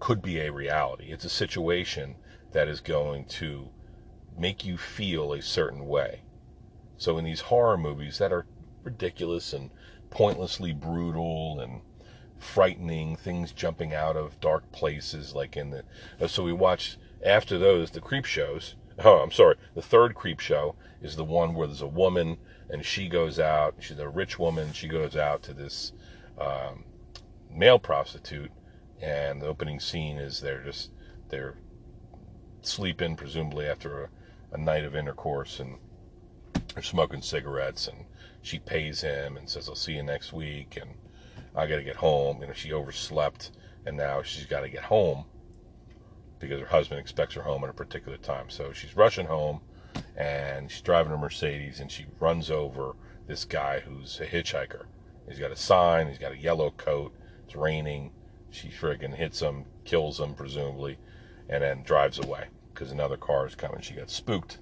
could 0.00 0.22
be 0.22 0.40
a 0.40 0.52
reality. 0.52 1.10
It's 1.10 1.24
a 1.24 1.30
situation 1.30 2.16
that 2.52 2.68
is 2.68 2.80
going 2.80 3.24
to 3.26 3.68
make 4.36 4.64
you 4.64 4.76
feel 4.76 5.32
a 5.32 5.42
certain 5.42 5.86
way. 5.86 6.22
So 6.96 7.18
in 7.18 7.24
these 7.24 7.42
horror 7.42 7.76
movies 7.76 8.18
that 8.18 8.32
are 8.32 8.46
ridiculous 8.82 9.52
and 9.52 9.70
pointlessly 10.10 10.72
brutal 10.72 11.60
and 11.60 11.80
frightening, 12.38 13.16
things 13.16 13.52
jumping 13.52 13.92
out 13.92 14.16
of 14.16 14.40
dark 14.40 14.70
places, 14.72 15.34
like 15.34 15.56
in 15.56 15.70
the. 15.70 15.84
Uh, 16.20 16.26
so 16.26 16.42
we 16.42 16.52
watched 16.52 16.96
after 17.24 17.58
those 17.58 17.90
the 17.90 18.00
Creepshows. 18.00 18.74
Oh, 19.04 19.18
I'm 19.18 19.30
sorry. 19.30 19.54
The 19.76 19.80
third 19.80 20.16
Creepshow 20.16 20.74
is 21.00 21.14
the 21.14 21.24
one 21.24 21.54
where 21.54 21.68
there's 21.68 21.82
a 21.82 21.86
woman 21.86 22.36
and 22.68 22.84
she 22.84 23.08
goes 23.08 23.38
out. 23.38 23.76
She's 23.78 23.98
a 23.98 24.08
rich 24.08 24.38
woman. 24.38 24.72
She 24.72 24.88
goes 24.88 25.16
out 25.16 25.42
to 25.44 25.54
this 25.54 25.92
um, 26.38 26.84
male 27.50 27.78
prostitute, 27.78 28.50
and 29.00 29.40
the 29.40 29.46
opening 29.46 29.80
scene 29.80 30.18
is 30.18 30.40
they're 30.40 30.62
just 30.62 30.90
they're 31.28 31.54
sleeping, 32.68 33.16
presumably 33.16 33.66
after 33.66 34.04
a, 34.04 34.08
a 34.52 34.58
night 34.58 34.84
of 34.84 34.94
intercourse, 34.94 35.60
and 35.60 35.76
they're 36.74 36.82
smoking 36.82 37.22
cigarettes. 37.22 37.88
And 37.88 38.04
she 38.42 38.58
pays 38.58 39.00
him 39.00 39.36
and 39.36 39.48
says, 39.48 39.68
"I'll 39.68 39.74
see 39.74 39.94
you 39.94 40.02
next 40.02 40.32
week." 40.32 40.78
And 40.80 40.90
I 41.54 41.66
got 41.66 41.76
to 41.76 41.82
get 41.82 41.96
home. 41.96 42.40
You 42.40 42.48
know, 42.48 42.52
she 42.52 42.72
overslept, 42.72 43.50
and 43.86 43.96
now 43.96 44.22
she's 44.22 44.46
got 44.46 44.60
to 44.60 44.68
get 44.68 44.84
home 44.84 45.24
because 46.38 46.60
her 46.60 46.66
husband 46.66 47.00
expects 47.00 47.34
her 47.34 47.42
home 47.42 47.64
at 47.64 47.70
a 47.70 47.74
particular 47.74 48.16
time. 48.18 48.48
So 48.48 48.72
she's 48.72 48.96
rushing 48.96 49.26
home 49.26 49.60
and 50.16 50.70
she's 50.70 50.82
driving 50.82 51.10
her 51.10 51.18
Mercedes 51.18 51.80
and 51.80 51.90
she 51.90 52.06
runs 52.20 52.50
over 52.50 52.94
this 53.26 53.44
guy 53.44 53.80
who's 53.80 54.20
a 54.20 54.26
hitchhiker 54.26 54.84
He's 55.28 55.38
got 55.38 55.50
a 55.50 55.56
sign. 55.56 56.08
He's 56.08 56.18
got 56.18 56.32
a 56.32 56.38
yellow 56.38 56.70
coat. 56.70 57.12
It's 57.44 57.54
raining. 57.54 58.12
She 58.50 58.68
friggin' 58.68 59.14
hits 59.14 59.40
him, 59.40 59.66
kills 59.84 60.18
him 60.18 60.34
presumably, 60.34 60.96
and 61.48 61.62
then 61.62 61.82
drives 61.82 62.18
away 62.18 62.46
because 62.78 62.92
another 62.92 63.16
car 63.16 63.44
is 63.44 63.56
coming. 63.56 63.80
She 63.80 63.94
got 63.94 64.08
spooked, 64.08 64.58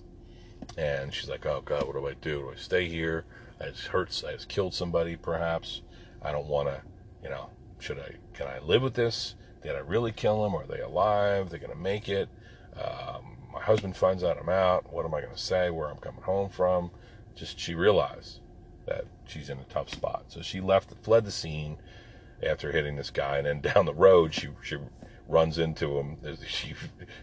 and 0.79 1.13
she's 1.13 1.29
like, 1.29 1.45
"Oh 1.45 1.61
God, 1.63 1.87
what 1.87 1.95
do 1.95 2.07
I 2.07 2.15
do? 2.15 2.41
Do 2.41 2.53
I 2.53 2.57
stay 2.57 2.89
here? 2.89 3.27
I 3.61 3.67
just 3.67 3.89
hurts. 3.89 4.25
I 4.25 4.33
just 4.33 4.49
killed 4.49 4.73
somebody, 4.73 5.17
perhaps. 5.17 5.83
I 6.23 6.33
don't 6.33 6.47
want 6.47 6.69
to, 6.69 6.81
you 7.23 7.29
know. 7.29 7.51
Should 7.79 7.99
I? 7.99 8.13
Can 8.33 8.47
I 8.47 8.59
live 8.61 8.81
with 8.81 8.95
this? 8.95 9.35
Did 9.63 9.77
I 9.77 9.81
really 9.81 10.13
kill 10.13 10.43
them? 10.43 10.55
Are 10.55 10.67
they 10.67 10.81
alive? 10.81 11.51
They're 11.51 11.59
gonna 11.59 11.75
make 11.75 12.09
it. 12.09 12.31
Um, 12.75 13.37
my 13.53 13.61
husband 13.61 13.97
finds 13.97 14.25
out 14.25 14.39
I'm 14.41 14.49
out. 14.49 14.91
What 14.91 15.05
am 15.05 15.15
I 15.15 15.21
gonna 15.21 15.37
say? 15.37 15.69
Where 15.69 15.91
I'm 15.91 15.99
coming 15.99 16.23
home 16.23 16.49
from? 16.49 16.91
Just 17.35 17.59
she 17.59 17.75
realized 17.75 18.41
that 18.87 19.05
she's 19.27 19.51
in 19.51 19.59
a 19.59 19.65
tough 19.65 19.91
spot, 19.91 20.25
so 20.29 20.41
she 20.41 20.63
left, 20.63 20.95
fled 21.03 21.27
the 21.27 21.31
scene 21.31 21.77
after 22.43 22.73
hitting 22.73 22.97
this 22.97 23.11
guy, 23.11 23.37
and 23.37 23.47
then 23.47 23.61
down 23.61 23.85
the 23.85 23.95
road 23.95 24.33
she 24.33 24.49
she 24.63 24.79
runs 25.29 25.59
into 25.59 25.99
him. 25.99 26.17
She 26.47 26.75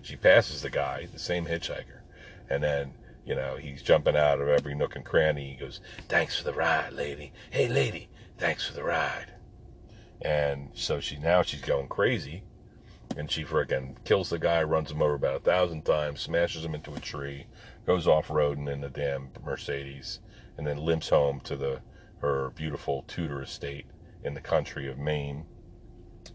she 0.02 0.16
passes 0.16 0.62
the 0.62 0.70
guy, 0.70 1.08
the 1.12 1.20
same 1.20 1.46
hitchhiker, 1.46 2.02
and 2.50 2.64
then 2.64 2.94
you 3.26 3.36
know 3.36 3.58
he's 3.58 3.82
jumping 3.82 4.16
out 4.16 4.42
of 4.42 4.48
every 4.48 4.76
nook 4.76 4.96
and 4.96 5.06
cranny. 5.06 5.52
He 5.52 5.56
goes, 5.56 5.80
"Thanks 6.10 6.38
for 6.38 6.44
the 6.44 6.54
ride, 6.54 6.94
lady. 6.94 7.34
Hey, 7.50 7.68
lady, 7.68 8.10
thanks 8.38 8.68
for 8.68 8.74
the 8.74 8.84
ride." 8.84 9.34
And 10.22 10.70
so 10.74 11.00
she 11.00 11.18
now 11.18 11.42
she's 11.42 11.62
going 11.62 11.88
crazy, 11.88 12.44
and 13.18 13.30
she 13.30 13.44
frickin' 13.44 14.04
kills 14.06 14.30
the 14.30 14.40
guy, 14.40 14.64
runs 14.64 14.92
him 14.92 15.02
over 15.02 15.16
about 15.16 15.36
a 15.36 15.40
thousand 15.40 15.84
times, 15.84 16.22
smashes 16.22 16.64
him 16.64 16.76
into 16.76 16.94
a 16.94 17.00
tree, 17.00 17.48
goes 17.86 18.08
off 18.08 18.30
roading 18.30 18.72
in 18.72 18.82
the 18.82 18.90
damn 18.90 19.30
Mercedes, 19.44 20.20
and 20.58 20.66
then 20.66 20.78
limps 20.78 21.10
home 21.10 21.40
to 21.42 21.56
the 21.56 21.82
her 22.20 22.52
beautiful 22.52 23.04
Tudor 23.08 23.42
estate 23.42 23.86
in 24.24 24.34
the 24.34 24.42
country 24.42 24.90
of 24.90 24.98
Maine, 24.98 25.46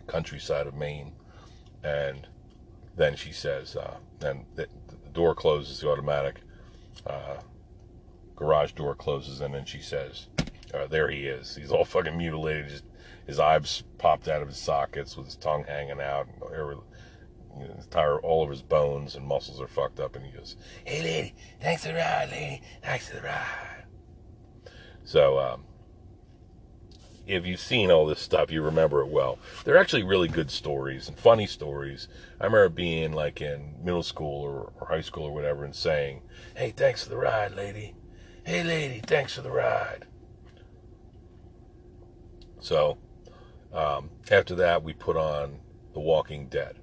countryside 0.06 0.66
of 0.66 0.74
Maine, 0.74 1.14
and 1.88 2.28
then 2.96 3.16
she 3.16 3.32
says, 3.32 3.76
uh, 3.76 3.96
then 4.18 4.44
the, 4.54 4.68
the, 4.88 4.96
door 5.12 5.34
closes, 5.34 5.80
the 5.80 5.88
automatic 5.88 6.42
uh, 7.06 7.38
garage 8.36 8.72
door 8.72 8.94
closes, 8.94 9.40
and 9.40 9.54
then 9.54 9.64
she 9.64 9.80
says, 9.80 10.28
uh, 10.74 10.86
"There 10.86 11.08
he 11.10 11.26
is. 11.26 11.56
He's 11.56 11.72
all 11.72 11.84
fucking 11.84 12.16
mutilated. 12.16 12.70
His, 12.70 12.82
his 13.26 13.40
eyes 13.40 13.82
popped 13.98 14.28
out 14.28 14.42
of 14.42 14.48
his 14.48 14.58
sockets 14.58 15.16
with 15.16 15.26
his 15.26 15.36
tongue 15.36 15.64
hanging 15.64 16.00
out, 16.00 16.28
and 16.28 16.42
hair, 16.50 16.72
you 17.58 17.68
know, 17.68 17.74
his 17.74 17.86
tire, 17.86 18.20
all 18.20 18.44
of 18.44 18.50
his 18.50 18.62
bones 18.62 19.16
and 19.16 19.26
muscles 19.26 19.60
are 19.60 19.66
fucked 19.66 19.98
up." 19.98 20.14
And 20.14 20.24
he 20.24 20.30
goes, 20.30 20.56
"Hey, 20.84 21.02
lady, 21.02 21.34
thanks 21.60 21.82
for 21.82 21.88
the 21.88 21.94
ride, 21.94 22.30
lady. 22.30 22.62
Thanks 22.82 23.08
for 23.08 23.16
the 23.16 23.22
ride." 23.22 23.84
So, 25.04 25.38
um, 25.38 25.64
if 27.28 27.46
you've 27.46 27.60
seen 27.60 27.90
all 27.90 28.06
this 28.06 28.20
stuff, 28.20 28.50
you 28.50 28.62
remember 28.62 29.02
it 29.02 29.08
well. 29.08 29.38
They're 29.64 29.76
actually 29.76 30.02
really 30.02 30.28
good 30.28 30.50
stories 30.50 31.08
and 31.08 31.18
funny 31.18 31.46
stories. 31.46 32.08
I 32.40 32.44
remember 32.44 32.70
being 32.70 33.12
like 33.12 33.42
in 33.42 33.74
middle 33.84 34.02
school 34.02 34.42
or, 34.42 34.72
or 34.80 34.88
high 34.88 35.02
school 35.02 35.24
or 35.24 35.34
whatever 35.34 35.64
and 35.64 35.74
saying, 35.74 36.22
Hey, 36.56 36.70
thanks 36.70 37.04
for 37.04 37.10
the 37.10 37.18
ride, 37.18 37.54
lady. 37.54 37.94
Hey, 38.44 38.64
lady, 38.64 39.00
thanks 39.00 39.34
for 39.34 39.42
the 39.42 39.50
ride. 39.50 40.06
So, 42.60 42.96
um, 43.74 44.10
after 44.30 44.54
that, 44.56 44.82
we 44.82 44.94
put 44.94 45.16
on 45.16 45.60
The 45.92 46.00
Walking 46.00 46.48
Dead. 46.48 46.78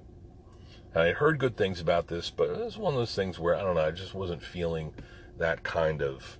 And 0.94 1.02
I 1.02 1.12
heard 1.12 1.38
good 1.40 1.56
things 1.56 1.80
about 1.80 2.06
this, 2.06 2.30
but 2.30 2.48
it 2.48 2.56
was 2.56 2.78
one 2.78 2.94
of 2.94 2.98
those 2.98 3.14
things 3.14 3.38
where, 3.38 3.56
I 3.56 3.62
don't 3.62 3.74
know, 3.74 3.84
I 3.84 3.90
just 3.90 4.14
wasn't 4.14 4.42
feeling 4.42 4.94
that 5.38 5.64
kind 5.64 6.00
of 6.00 6.38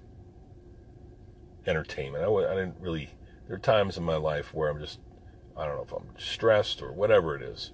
entertainment. 1.67 2.25
I, 2.25 2.29
I 2.29 2.55
didn't 2.55 2.81
really 2.81 3.16
there 3.47 3.57
are 3.57 3.61
times 3.61 3.97
in 3.97 4.05
my 4.05 4.16
life 4.16 4.53
where 4.53 4.68
I'm 4.68 4.80
just, 4.80 4.99
I 5.57 5.66
don't 5.66 5.76
know 5.76 5.84
if 5.84 5.92
I'm 5.92 6.18
stressed 6.18 6.82
or 6.82 6.92
whatever 6.92 7.36
it 7.36 7.42
is. 7.42 7.72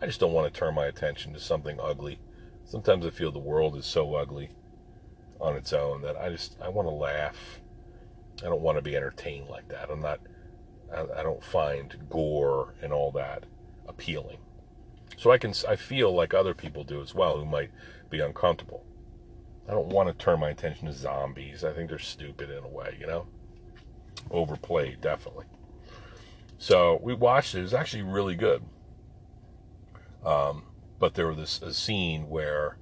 I 0.00 0.06
just 0.06 0.20
don't 0.20 0.32
want 0.32 0.52
to 0.52 0.58
turn 0.58 0.74
my 0.74 0.86
attention 0.86 1.32
to 1.32 1.40
something 1.40 1.78
ugly. 1.80 2.18
Sometimes 2.64 3.06
I 3.06 3.10
feel 3.10 3.30
the 3.30 3.38
world 3.38 3.76
is 3.76 3.86
so 3.86 4.14
ugly 4.14 4.50
on 5.40 5.56
its 5.56 5.72
own 5.72 6.02
that 6.02 6.16
I 6.16 6.28
just, 6.30 6.56
I 6.60 6.68
want 6.68 6.88
to 6.88 6.94
laugh. 6.94 7.60
I 8.42 8.46
don't 8.46 8.60
want 8.60 8.78
to 8.78 8.82
be 8.82 8.96
entertained 8.96 9.48
like 9.48 9.68
that. 9.68 9.90
I'm 9.90 10.02
not, 10.02 10.20
I, 10.94 11.02
I 11.20 11.22
don't 11.22 11.44
find 11.44 11.96
gore 12.10 12.74
and 12.82 12.92
all 12.92 13.12
that 13.12 13.44
appealing. 13.88 14.38
So 15.16 15.30
I 15.30 15.38
can, 15.38 15.54
I 15.68 15.76
feel 15.76 16.12
like 16.12 16.34
other 16.34 16.52
people 16.52 16.84
do 16.84 17.00
as 17.00 17.14
well 17.14 17.38
who 17.38 17.46
might 17.46 17.70
be 18.10 18.20
uncomfortable. 18.20 18.84
I 19.68 19.72
don't 19.72 19.88
want 19.88 20.08
to 20.08 20.14
turn 20.14 20.40
my 20.40 20.50
attention 20.50 20.86
to 20.86 20.92
zombies. 20.92 21.64
I 21.64 21.72
think 21.72 21.88
they're 21.88 21.98
stupid 21.98 22.50
in 22.50 22.62
a 22.62 22.68
way, 22.68 22.96
you 23.00 23.06
know? 23.06 23.26
Overplayed, 24.30 25.00
definitely. 25.00 25.46
So 26.58 26.98
we 27.02 27.14
watched 27.14 27.54
it. 27.54 27.60
It 27.60 27.62
was 27.62 27.74
actually 27.74 28.02
really 28.02 28.34
good. 28.34 28.62
Um, 30.24 30.64
but 30.98 31.14
there 31.14 31.28
was 31.28 31.36
this 31.36 31.62
a 31.62 31.74
scene 31.74 32.28
where, 32.28 32.78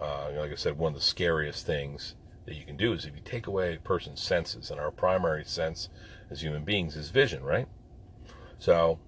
uh, 0.00 0.30
like 0.36 0.52
I 0.52 0.56
said, 0.56 0.76
one 0.76 0.92
of 0.92 0.98
the 0.98 1.04
scariest 1.04 1.64
things 1.64 2.14
that 2.46 2.56
you 2.56 2.64
can 2.64 2.76
do 2.76 2.92
is 2.92 3.04
if 3.04 3.14
you 3.14 3.22
take 3.24 3.46
away 3.46 3.74
a 3.74 3.78
person's 3.78 4.20
senses, 4.20 4.70
and 4.70 4.78
our 4.78 4.90
primary 4.90 5.44
sense 5.44 5.88
as 6.30 6.42
human 6.42 6.64
beings 6.64 6.96
is 6.96 7.10
vision, 7.10 7.42
right? 7.42 7.68
So 8.58 8.98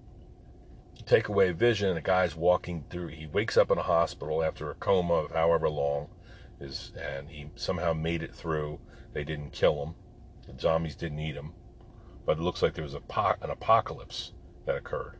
take 1.05 1.27
away 1.27 1.51
vision, 1.51 1.89
and 1.89 1.97
a 1.97 2.01
guy's 2.01 2.35
walking 2.35 2.85
through. 2.89 3.09
He 3.09 3.27
wakes 3.27 3.57
up 3.57 3.69
in 3.69 3.77
a 3.77 3.83
hospital 3.83 4.43
after 4.43 4.71
a 4.71 4.75
coma 4.75 5.13
of 5.13 5.31
however 5.31 5.69
long, 5.69 6.07
is 6.59 6.91
and 6.99 7.29
he 7.29 7.51
somehow 7.55 7.93
made 7.93 8.23
it 8.23 8.33
through. 8.33 8.79
They 9.13 9.23
didn't 9.23 9.51
kill 9.51 9.83
him. 9.83 9.95
The 10.47 10.59
zombies 10.59 10.95
didn't 10.95 11.19
eat 11.19 11.35
him 11.35 11.53
but 12.27 12.37
it 12.37 12.41
looks 12.41 12.61
like 12.61 12.73
there 12.73 12.83
was 12.83 12.95
po- 13.07 13.35
an 13.41 13.49
apocalypse 13.49 14.33
that 14.65 14.75
occurred. 14.75 15.15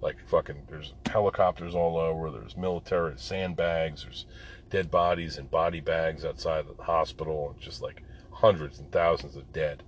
Like 0.00 0.16
fucking, 0.28 0.66
there's 0.68 0.92
helicopters 1.06 1.76
all 1.76 1.96
over. 1.96 2.28
There's 2.28 2.56
military 2.56 3.14
sandbags. 3.16 4.02
There's 4.02 4.26
dead 4.68 4.90
bodies 4.90 5.38
and 5.38 5.48
body 5.48 5.78
bags 5.78 6.24
outside 6.24 6.66
the 6.66 6.82
hospital, 6.82 7.50
and 7.50 7.60
just 7.60 7.80
like 7.80 8.02
hundreds 8.32 8.80
and 8.80 8.90
thousands 8.90 9.36
of 9.36 9.52
dead. 9.52 9.84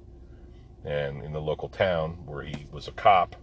And 0.85 1.25
in 1.25 1.33
the 1.33 1.41
local 1.41 1.69
town 1.69 2.25
where 2.27 2.45
he 2.45 2.69
was 2.71 2.87
a 2.87 2.93
cop, 2.93 3.35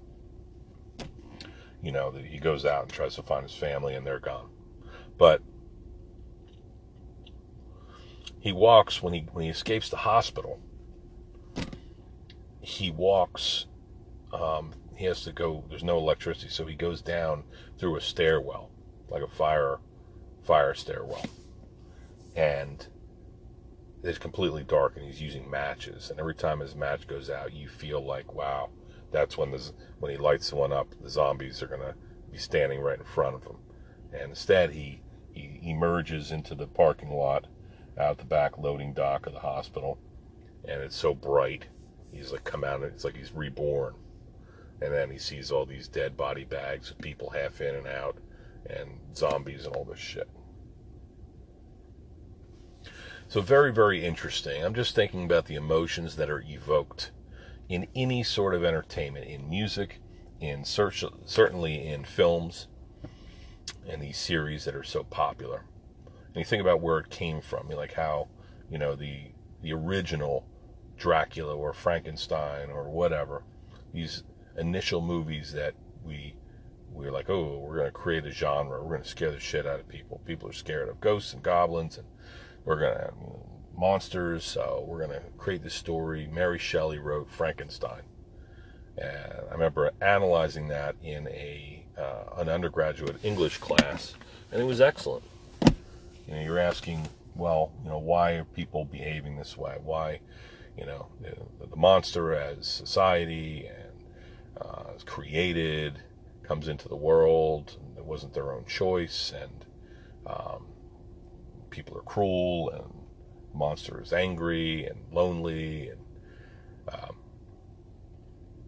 you 1.81 1.91
know, 1.91 2.11
he 2.11 2.39
goes 2.39 2.65
out 2.65 2.83
and 2.83 2.91
tries 2.91 3.15
to 3.15 3.21
find 3.21 3.43
his 3.43 3.53
family, 3.53 3.95
and 3.95 4.07
they're 4.07 4.21
gone. 4.21 4.47
But 5.17 5.41
he 8.39 8.53
walks 8.53 9.03
when 9.03 9.11
he 9.11 9.27
when 9.33 9.43
he 9.43 9.51
escapes 9.51 9.89
the 9.89 9.97
hospital 9.97 10.61
he 12.63 12.89
walks. 12.89 13.65
Um, 14.31 14.73
he 14.95 15.05
has 15.05 15.21
to 15.23 15.31
go. 15.31 15.63
There's 15.69 15.83
no 15.83 15.97
electricity, 15.97 16.49
so 16.49 16.65
he 16.65 16.75
goes 16.75 17.01
down 17.01 17.43
through 17.77 17.97
a 17.97 18.01
stairwell, 18.01 18.71
like 19.09 19.21
a 19.21 19.27
fire 19.27 19.79
fire 20.43 20.73
stairwell, 20.73 21.25
and 22.35 22.87
it's 24.01 24.17
completely 24.17 24.63
dark. 24.63 24.95
And 24.95 25.05
he's 25.05 25.21
using 25.21 25.49
matches. 25.49 26.09
And 26.09 26.19
every 26.19 26.35
time 26.35 26.61
his 26.61 26.75
match 26.75 27.05
goes 27.05 27.29
out, 27.29 27.53
you 27.53 27.67
feel 27.67 28.03
like, 28.03 28.33
wow, 28.33 28.69
that's 29.11 29.37
when 29.37 29.51
this 29.51 29.73
when 29.99 30.11
he 30.11 30.17
lights 30.17 30.53
one 30.53 30.73
up, 30.73 30.87
the 31.01 31.09
zombies 31.09 31.61
are 31.61 31.67
gonna 31.67 31.95
be 32.31 32.37
standing 32.37 32.79
right 32.79 32.99
in 32.99 33.05
front 33.05 33.35
of 33.35 33.43
him. 33.43 33.57
And 34.13 34.29
instead, 34.29 34.71
he 34.71 35.01
he 35.31 35.59
emerges 35.63 36.31
into 36.31 36.55
the 36.55 36.67
parking 36.67 37.11
lot 37.11 37.47
out 37.97 38.19
the 38.19 38.25
back 38.25 38.57
loading 38.57 38.93
dock 38.93 39.27
of 39.27 39.33
the 39.33 39.39
hospital, 39.39 39.99
and 40.65 40.81
it's 40.81 40.95
so 40.95 41.13
bright 41.13 41.65
he's 42.15 42.31
like 42.31 42.43
come 42.43 42.63
out 42.63 42.81
and 42.81 42.85
it's 42.85 43.03
like 43.03 43.17
he's 43.17 43.31
reborn. 43.31 43.95
And 44.81 44.93
then 44.93 45.09
he 45.09 45.17
sees 45.17 45.51
all 45.51 45.65
these 45.65 45.87
dead 45.87 46.17
body 46.17 46.43
bags 46.43 46.91
of 46.91 46.97
people 46.97 47.29
half 47.29 47.61
in 47.61 47.75
and 47.75 47.87
out 47.87 48.17
and 48.69 48.99
zombies 49.15 49.65
and 49.65 49.75
all 49.75 49.85
this 49.85 49.99
shit. 49.99 50.29
So 53.27 53.41
very 53.41 53.71
very 53.71 54.03
interesting. 54.03 54.63
I'm 54.63 54.75
just 54.75 54.95
thinking 54.95 55.23
about 55.23 55.45
the 55.45 55.55
emotions 55.55 56.15
that 56.17 56.29
are 56.29 56.43
evoked 56.47 57.11
in 57.69 57.87
any 57.95 58.23
sort 58.23 58.53
of 58.53 58.63
entertainment 58.63 59.25
in 59.25 59.49
music 59.49 59.99
in 60.39 60.65
search, 60.65 61.05
certainly 61.25 61.87
in 61.87 62.03
films 62.03 62.67
and 63.87 64.01
these 64.01 64.17
series 64.17 64.65
that 64.65 64.75
are 64.75 64.83
so 64.83 65.03
popular. 65.03 65.63
And 66.05 66.35
you 66.35 66.45
think 66.45 66.61
about 66.61 66.81
where 66.81 66.99
it 66.99 67.09
came 67.09 67.41
from 67.41 67.69
like 67.69 67.93
how 67.93 68.27
you 68.69 68.77
know 68.77 68.95
the 68.95 69.31
the 69.61 69.73
original 69.73 70.45
Dracula 70.97 71.55
or 71.55 71.73
Frankenstein 71.73 72.69
or 72.69 72.89
whatever. 72.89 73.43
These 73.93 74.23
initial 74.57 75.01
movies 75.01 75.53
that 75.53 75.73
we 76.03 76.35
we're 76.93 77.11
like, 77.11 77.29
oh, 77.29 77.57
we're 77.57 77.77
going 77.77 77.87
to 77.87 77.91
create 77.91 78.25
a 78.25 78.31
genre. 78.31 78.81
We're 78.81 78.91
going 78.91 79.03
to 79.03 79.09
scare 79.09 79.31
the 79.31 79.39
shit 79.39 79.65
out 79.65 79.79
of 79.79 79.87
people. 79.87 80.21
People 80.25 80.49
are 80.49 80.53
scared 80.53 80.89
of 80.89 81.01
ghosts 81.01 81.33
and 81.33 81.41
goblins, 81.41 81.97
and 81.97 82.07
we're 82.65 82.79
going 82.79 82.93
to 82.93 83.01
have 83.01 83.13
monsters. 83.75 84.45
So 84.45 84.85
we're 84.87 85.05
going 85.05 85.19
to 85.19 85.25
create 85.37 85.63
this 85.63 85.73
story. 85.73 86.27
Mary 86.31 86.59
Shelley 86.59 86.99
wrote 86.99 87.31
Frankenstein, 87.31 88.03
and 88.97 89.33
I 89.49 89.53
remember 89.53 89.91
analyzing 90.01 90.67
that 90.67 90.95
in 91.03 91.27
a 91.29 91.85
uh, 91.97 92.41
an 92.41 92.49
undergraduate 92.49 93.17
English 93.23 93.57
class, 93.57 94.15
and 94.51 94.61
it 94.61 94.65
was 94.65 94.81
excellent. 94.81 95.23
You 96.27 96.35
know, 96.35 96.41
you're 96.41 96.59
asking, 96.59 97.07
well, 97.35 97.71
you 97.83 97.89
know, 97.89 97.99
why 97.99 98.31
are 98.33 98.45
people 98.45 98.85
behaving 98.85 99.35
this 99.35 99.57
way? 99.57 99.77
Why 99.83 100.19
you 100.77 100.85
know, 100.85 101.07
the, 101.21 101.67
the 101.67 101.75
monster 101.75 102.33
as 102.33 102.67
society 102.67 103.67
and 103.67 103.93
uh, 104.61 104.91
is 104.95 105.03
created, 105.03 105.99
comes 106.43 106.67
into 106.67 106.87
the 106.87 106.95
world. 106.95 107.77
It 107.97 108.05
wasn't 108.05 108.33
their 108.33 108.51
own 108.51 108.65
choice, 108.65 109.33
and 109.39 109.65
um, 110.27 110.67
people 111.69 111.97
are 111.97 112.01
cruel, 112.01 112.69
and 112.69 112.83
monster 113.53 114.01
is 114.01 114.13
angry 114.13 114.85
and 114.85 114.99
lonely. 115.11 115.89
And 115.89 115.99
um, 116.91 117.15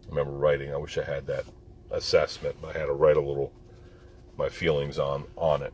I 0.04 0.08
remember 0.08 0.32
writing. 0.32 0.72
I 0.72 0.76
wish 0.76 0.96
I 0.98 1.04
had 1.04 1.26
that 1.26 1.44
assessment. 1.90 2.56
I 2.64 2.72
had 2.72 2.86
to 2.86 2.92
write 2.92 3.16
a 3.16 3.20
little 3.20 3.52
my 4.36 4.48
feelings 4.48 4.98
on 4.98 5.24
on 5.36 5.62
it 5.62 5.72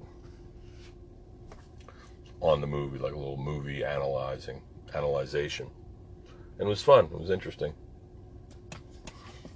on 2.40 2.60
the 2.60 2.66
movie, 2.66 2.98
like 2.98 3.12
a 3.12 3.18
little 3.18 3.36
movie 3.36 3.84
analyzing 3.84 4.60
analyzation, 4.94 5.70
and 6.58 6.66
it 6.66 6.70
was 6.70 6.82
fun. 6.82 7.06
It 7.06 7.18
was 7.18 7.30
interesting. 7.30 7.74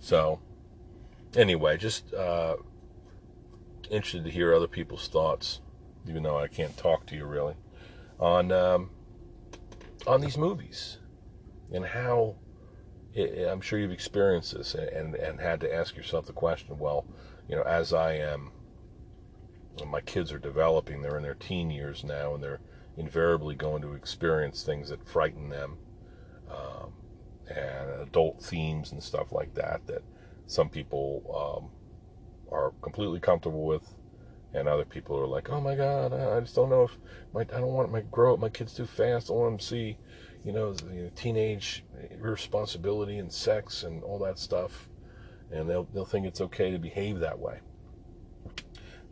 So, 0.01 0.41
anyway, 1.35 1.77
just 1.77 2.15
uh, 2.15 2.57
interested 3.91 4.25
to 4.25 4.31
hear 4.31 4.55
other 4.55 4.69
people's 4.69 5.09
thoughts, 5.09 5.61
even 6.09 6.23
though 6.23 6.39
I 6.39 6.49
can't 6.49 6.77
talk 6.77 7.07
to 7.07 7.17
you 7.17 7.27
really, 7.27 7.55
on 8.21 8.53
um, 8.53 8.91
on 10.07 10.21
these 10.21 10.39
movies 10.39 10.99
and 11.73 11.85
how 11.85 12.37
I'm 13.17 13.61
sure 13.61 13.79
you've 13.79 13.91
experienced 13.93 14.55
this 14.57 14.75
and 14.75 15.15
and 15.15 15.41
had 15.41 15.61
to 15.61 15.75
ask 15.75 15.97
yourself 15.97 16.27
the 16.27 16.33
question. 16.33 16.79
Well, 16.79 17.07
you 17.49 17.57
know, 17.57 17.63
as 17.63 17.93
I 17.93 18.15
am, 18.15 18.53
my 19.87 20.01
kids 20.01 20.33
are 20.33 20.39
developing. 20.39 21.03
They're 21.03 21.17
in 21.17 21.23
their 21.23 21.35
teen 21.35 21.71
years 21.71 22.05
now, 22.05 22.35
and 22.35 22.43
they're 22.43 22.61
invariably 22.97 23.55
going 23.55 23.83
to 23.83 23.95
experience 23.95 24.63
things 24.63 24.89
that 24.89 25.07
frighten 25.07 25.49
them, 25.49 25.79
and 27.49 28.03
adult 28.03 28.43
themes 28.43 28.93
and 28.93 29.03
stuff 29.03 29.33
like 29.33 29.55
that 29.55 29.87
that 29.87 30.03
some 30.47 30.69
people 30.69 31.23
um, 31.35 31.71
are 32.51 32.73
completely 32.83 33.21
comfortable 33.21 33.65
with, 33.65 33.95
and 34.55 34.69
other 34.69 34.85
people 34.85 35.19
are 35.19 35.27
like, 35.27 35.51
"Oh 35.51 35.61
my 35.61 35.75
God, 35.75 36.13
I 36.13 36.41
just 36.41 36.55
don't 36.55 36.71
know 36.71 36.85
if 36.85 36.97
my 37.33 37.43
I 37.43 37.61
don't 37.61 37.73
want 37.73 37.93
my 37.93 38.03
grow 38.03 38.35
up 38.35 38.41
my 38.41 38.49
kids 38.49 38.75
too 38.75 38.87
fast. 38.87 39.31
I 39.31 39.35
want 39.35 39.53
them 39.53 39.59
to 39.59 39.65
see, 39.65 39.99
you 40.45 40.53
know, 40.53 40.75
teenage 41.15 41.85
irresponsibility 42.11 43.19
and 43.19 43.33
sex 43.33 43.83
and 43.83 44.03
all 44.03 44.19
that 44.21 44.39
stuff, 44.39 44.89
and 45.51 45.69
they'll 45.69 45.89
they'll 45.93 46.05
think 46.05 46.27
it's 46.27 46.41
okay 46.41 46.71
to 46.71 46.79
behave 46.79 47.21
that 47.21 47.39
way. 47.39 47.61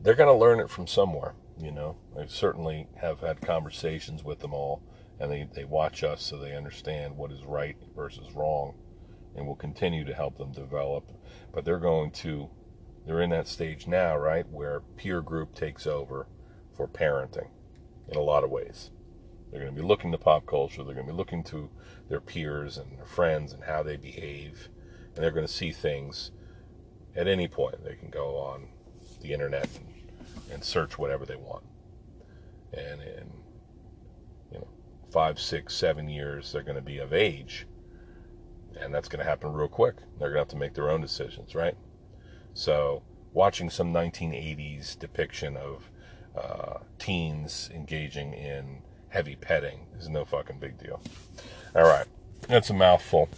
They're 0.01 0.14
to 0.14 0.32
learn 0.32 0.61
it 0.61 0.70
from 0.70 0.87
somewhere, 0.87 1.35
you 1.59 1.72
know. 1.72 1.97
I 2.18 2.26
certainly 2.26 2.89
have 2.97 3.20
had 3.20 3.41
conversations 3.41 4.22
with 4.22 4.41
them 4.41 4.53
all, 4.53 4.82
and 5.20 5.30
they 5.30 5.48
they 5.54 5.64
watch 5.64 6.02
us 6.02 6.22
so 6.22 6.38
they 6.38 6.54
understand 6.54 7.16
what 7.16 7.32
is 7.32 7.44
right 7.44 7.76
versus 7.94 8.32
wrong, 8.34 8.74
and 9.36 9.46
we'll 9.46 9.56
continue 9.56 10.04
to 10.04 10.14
help 10.14 10.38
them 10.38 10.52
develop. 10.52 11.10
But 11.52 11.64
they're 11.64 11.78
going 11.78 12.10
to 12.12 12.50
they're 13.06 13.20
in 13.20 13.30
that 13.30 13.48
stage 13.48 13.86
now, 13.86 14.16
right, 14.16 14.48
where 14.48 14.80
peer 14.96 15.20
group 15.20 15.54
takes 15.54 15.86
over 15.86 16.26
for 16.74 16.88
parenting 16.88 17.48
in 18.08 18.16
a 18.16 18.22
lot 18.22 18.44
of 18.44 18.50
ways. 18.50 18.90
They're 19.50 19.60
going 19.62 19.74
to 19.74 19.80
be 19.80 19.86
looking 19.86 20.10
to 20.12 20.18
pop 20.18 20.46
culture. 20.46 20.82
They're 20.82 20.94
going 20.94 21.06
to 21.06 21.12
be 21.12 21.16
looking 21.16 21.44
to 21.44 21.70
their 22.08 22.20
peers 22.20 22.76
and 22.76 22.98
their 22.98 23.06
friends 23.06 23.52
and 23.52 23.62
how 23.62 23.82
they 23.82 23.96
behave. 23.96 24.68
And 25.14 25.22
they're 25.22 25.30
going 25.30 25.46
to 25.46 25.52
see 25.52 25.70
things 25.70 26.32
at 27.14 27.28
any 27.28 27.46
point. 27.46 27.84
They 27.84 27.94
can 27.94 28.10
go 28.10 28.36
on 28.36 28.68
the 29.20 29.32
internet 29.32 29.68
and, 29.76 29.86
and 30.52 30.64
search 30.64 30.98
whatever 30.98 31.24
they 31.24 31.36
want. 31.36 31.64
And 32.72 33.00
know 33.00 33.43
five, 35.14 35.38
six, 35.38 35.76
seven 35.76 36.08
years, 36.08 36.50
they're 36.50 36.64
going 36.64 36.74
to 36.74 36.82
be 36.82 36.98
of 36.98 37.12
age. 37.12 37.68
And 38.80 38.92
that's 38.92 39.06
going 39.06 39.24
to 39.24 39.30
happen 39.30 39.52
real 39.52 39.68
quick. 39.68 39.94
They're 40.18 40.30
going 40.30 40.34
to 40.34 40.40
have 40.40 40.48
to 40.48 40.56
make 40.56 40.74
their 40.74 40.90
own 40.90 41.00
decisions, 41.00 41.54
right? 41.54 41.76
So, 42.52 43.04
watching 43.32 43.70
some 43.70 43.94
1980s 43.94 44.98
depiction 44.98 45.56
of 45.56 45.88
uh, 46.36 46.78
teens 46.98 47.70
engaging 47.72 48.32
in 48.32 48.82
heavy 49.08 49.36
petting 49.36 49.86
is 49.96 50.08
no 50.08 50.24
fucking 50.24 50.58
big 50.58 50.78
deal. 50.78 51.00
All 51.76 51.84
right, 51.84 52.06
that's 52.48 52.70
a 52.70 52.74
mouthful. 52.74 53.28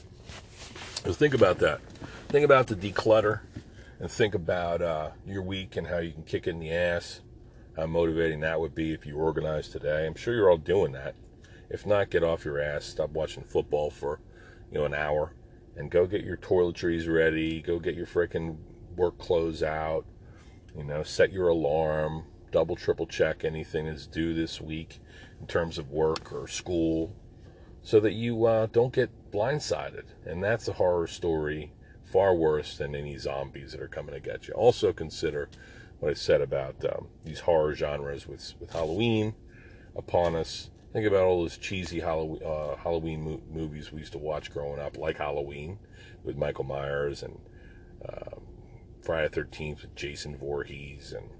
So 1.05 1.13
think 1.13 1.35
about 1.35 1.59
that. 1.59 1.83
Think 2.29 2.47
about 2.47 2.69
the 2.69 2.75
declutter, 2.75 3.41
and 4.01 4.11
think 4.11 4.35
about 4.35 4.81
uh, 4.81 5.11
your 5.27 5.43
week 5.43 5.77
and 5.77 5.87
how 5.87 5.99
you 5.99 6.13
can 6.13 6.23
kick 6.23 6.47
in 6.47 6.59
the 6.59 6.73
ass. 6.73 7.21
How 7.77 7.85
motivating 7.85 8.41
that 8.41 8.61
would 8.61 8.75
be 8.75 8.95
if 8.95 9.05
you 9.05 9.17
organized 9.19 9.73
today. 9.73 10.07
I'm 10.07 10.15
sure 10.15 10.35
you're 10.35 10.51
all 10.51 10.57
doing 10.57 10.93
that. 10.93 11.15
If 11.69 11.87
not, 11.87 12.11
get 12.11 12.23
off 12.23 12.45
your 12.45 12.61
ass. 12.61 12.85
Stop 12.85 13.11
watching 13.11 13.45
football 13.45 13.91
for, 13.91 14.21
you 14.71 14.79
know, 14.79 14.85
an 14.85 14.95
hour, 14.95 15.35
and 15.77 15.91
go 15.91 16.07
get 16.07 16.25
your 16.25 16.37
toiletries 16.37 17.13
ready. 17.13 17.61
Go 17.61 17.79
get 17.79 17.95
your 17.95 18.07
freaking 18.07 18.57
work 18.97 19.19
clothes 19.19 19.63
out. 19.63 20.05
You 20.77 20.85
know, 20.85 21.03
set 21.03 21.33
your 21.33 21.49
alarm. 21.49 22.25
Double, 22.53 22.77
triple 22.77 23.07
check 23.07 23.45
anything 23.45 23.87
that's 23.87 24.07
due 24.07 24.33
this 24.33 24.61
week 24.61 25.01
in 25.41 25.47
terms 25.47 25.79
of 25.79 25.91
work 25.91 26.33
or 26.33 26.47
school 26.47 27.15
so 27.83 28.01
that 28.01 28.15
you 28.15 28.47
uh, 28.47 28.67
don't 28.67 28.93
get 28.93 29.31
blindsided. 29.31 30.05
And 30.25 30.43
that's 30.43 30.67
a 30.67 30.75
horror 30.75 31.07
story 31.07 31.73
far 32.05 32.35
worse 32.35 32.79
than 32.79 32.95
any 32.95 33.19
zombies 33.19 33.73
that 33.73 33.81
are 33.81 33.89
coming 33.89 34.15
to 34.15 34.21
get 34.21 34.49
you. 34.49 34.55
Also, 34.55 34.93
consider 34.93 35.49
what 35.99 36.11
I 36.11 36.15
said 36.15 36.41
about 36.41 36.85
um, 36.85 37.09
these 37.25 37.41
horror 37.41 37.75
genres 37.75 38.27
with, 38.27 38.55
with 38.59 38.73
Halloween 38.73 39.35
upon 39.95 40.35
us. 40.35 40.71
Think 40.93 41.07
about 41.07 41.25
all 41.25 41.43
those 41.43 41.59
cheesy 41.59 42.01
Halloween, 42.01 42.43
uh, 42.45 42.77
Halloween 42.77 43.23
mo- 43.23 43.43
movies 43.51 43.93
we 43.93 44.01
used 44.01 44.13
to 44.13 44.19
watch 44.19 44.51
growing 44.51 44.81
up, 44.81 44.97
like 44.97 45.19
Halloween 45.19 45.79
with 46.25 46.37
Michael 46.37 46.65
Myers 46.65 47.23
and 47.23 47.39
uh, 48.09 48.37
Friday 49.03 49.29
the 49.29 49.43
13th 49.43 49.83
with 49.83 49.95
Jason 49.95 50.37
Voorhees 50.37 51.13
and 51.13 51.31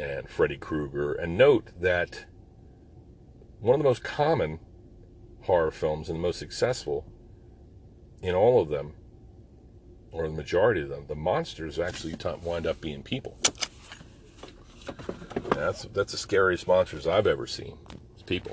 and 0.00 0.28
Freddy 0.28 0.56
Krueger. 0.56 1.12
And 1.12 1.36
note 1.36 1.70
that 1.80 2.26
one 3.60 3.74
of 3.74 3.80
the 3.80 3.88
most 3.88 4.02
common 4.02 4.60
horror 5.42 5.70
films 5.70 6.08
and 6.08 6.18
the 6.18 6.22
most 6.22 6.38
successful 6.38 7.06
in 8.22 8.34
all 8.34 8.60
of 8.60 8.70
them, 8.70 8.94
or 10.10 10.26
the 10.26 10.34
majority 10.34 10.80
of 10.80 10.88
them, 10.88 11.04
the 11.06 11.14
monsters 11.14 11.78
actually 11.78 12.16
wind 12.42 12.66
up 12.66 12.80
being 12.80 13.02
people. 13.02 13.38
That's 15.50 15.84
that's 15.84 16.12
the 16.12 16.18
scariest 16.18 16.66
monsters 16.66 17.06
I've 17.06 17.26
ever 17.26 17.46
seen. 17.46 17.78
People. 18.26 18.52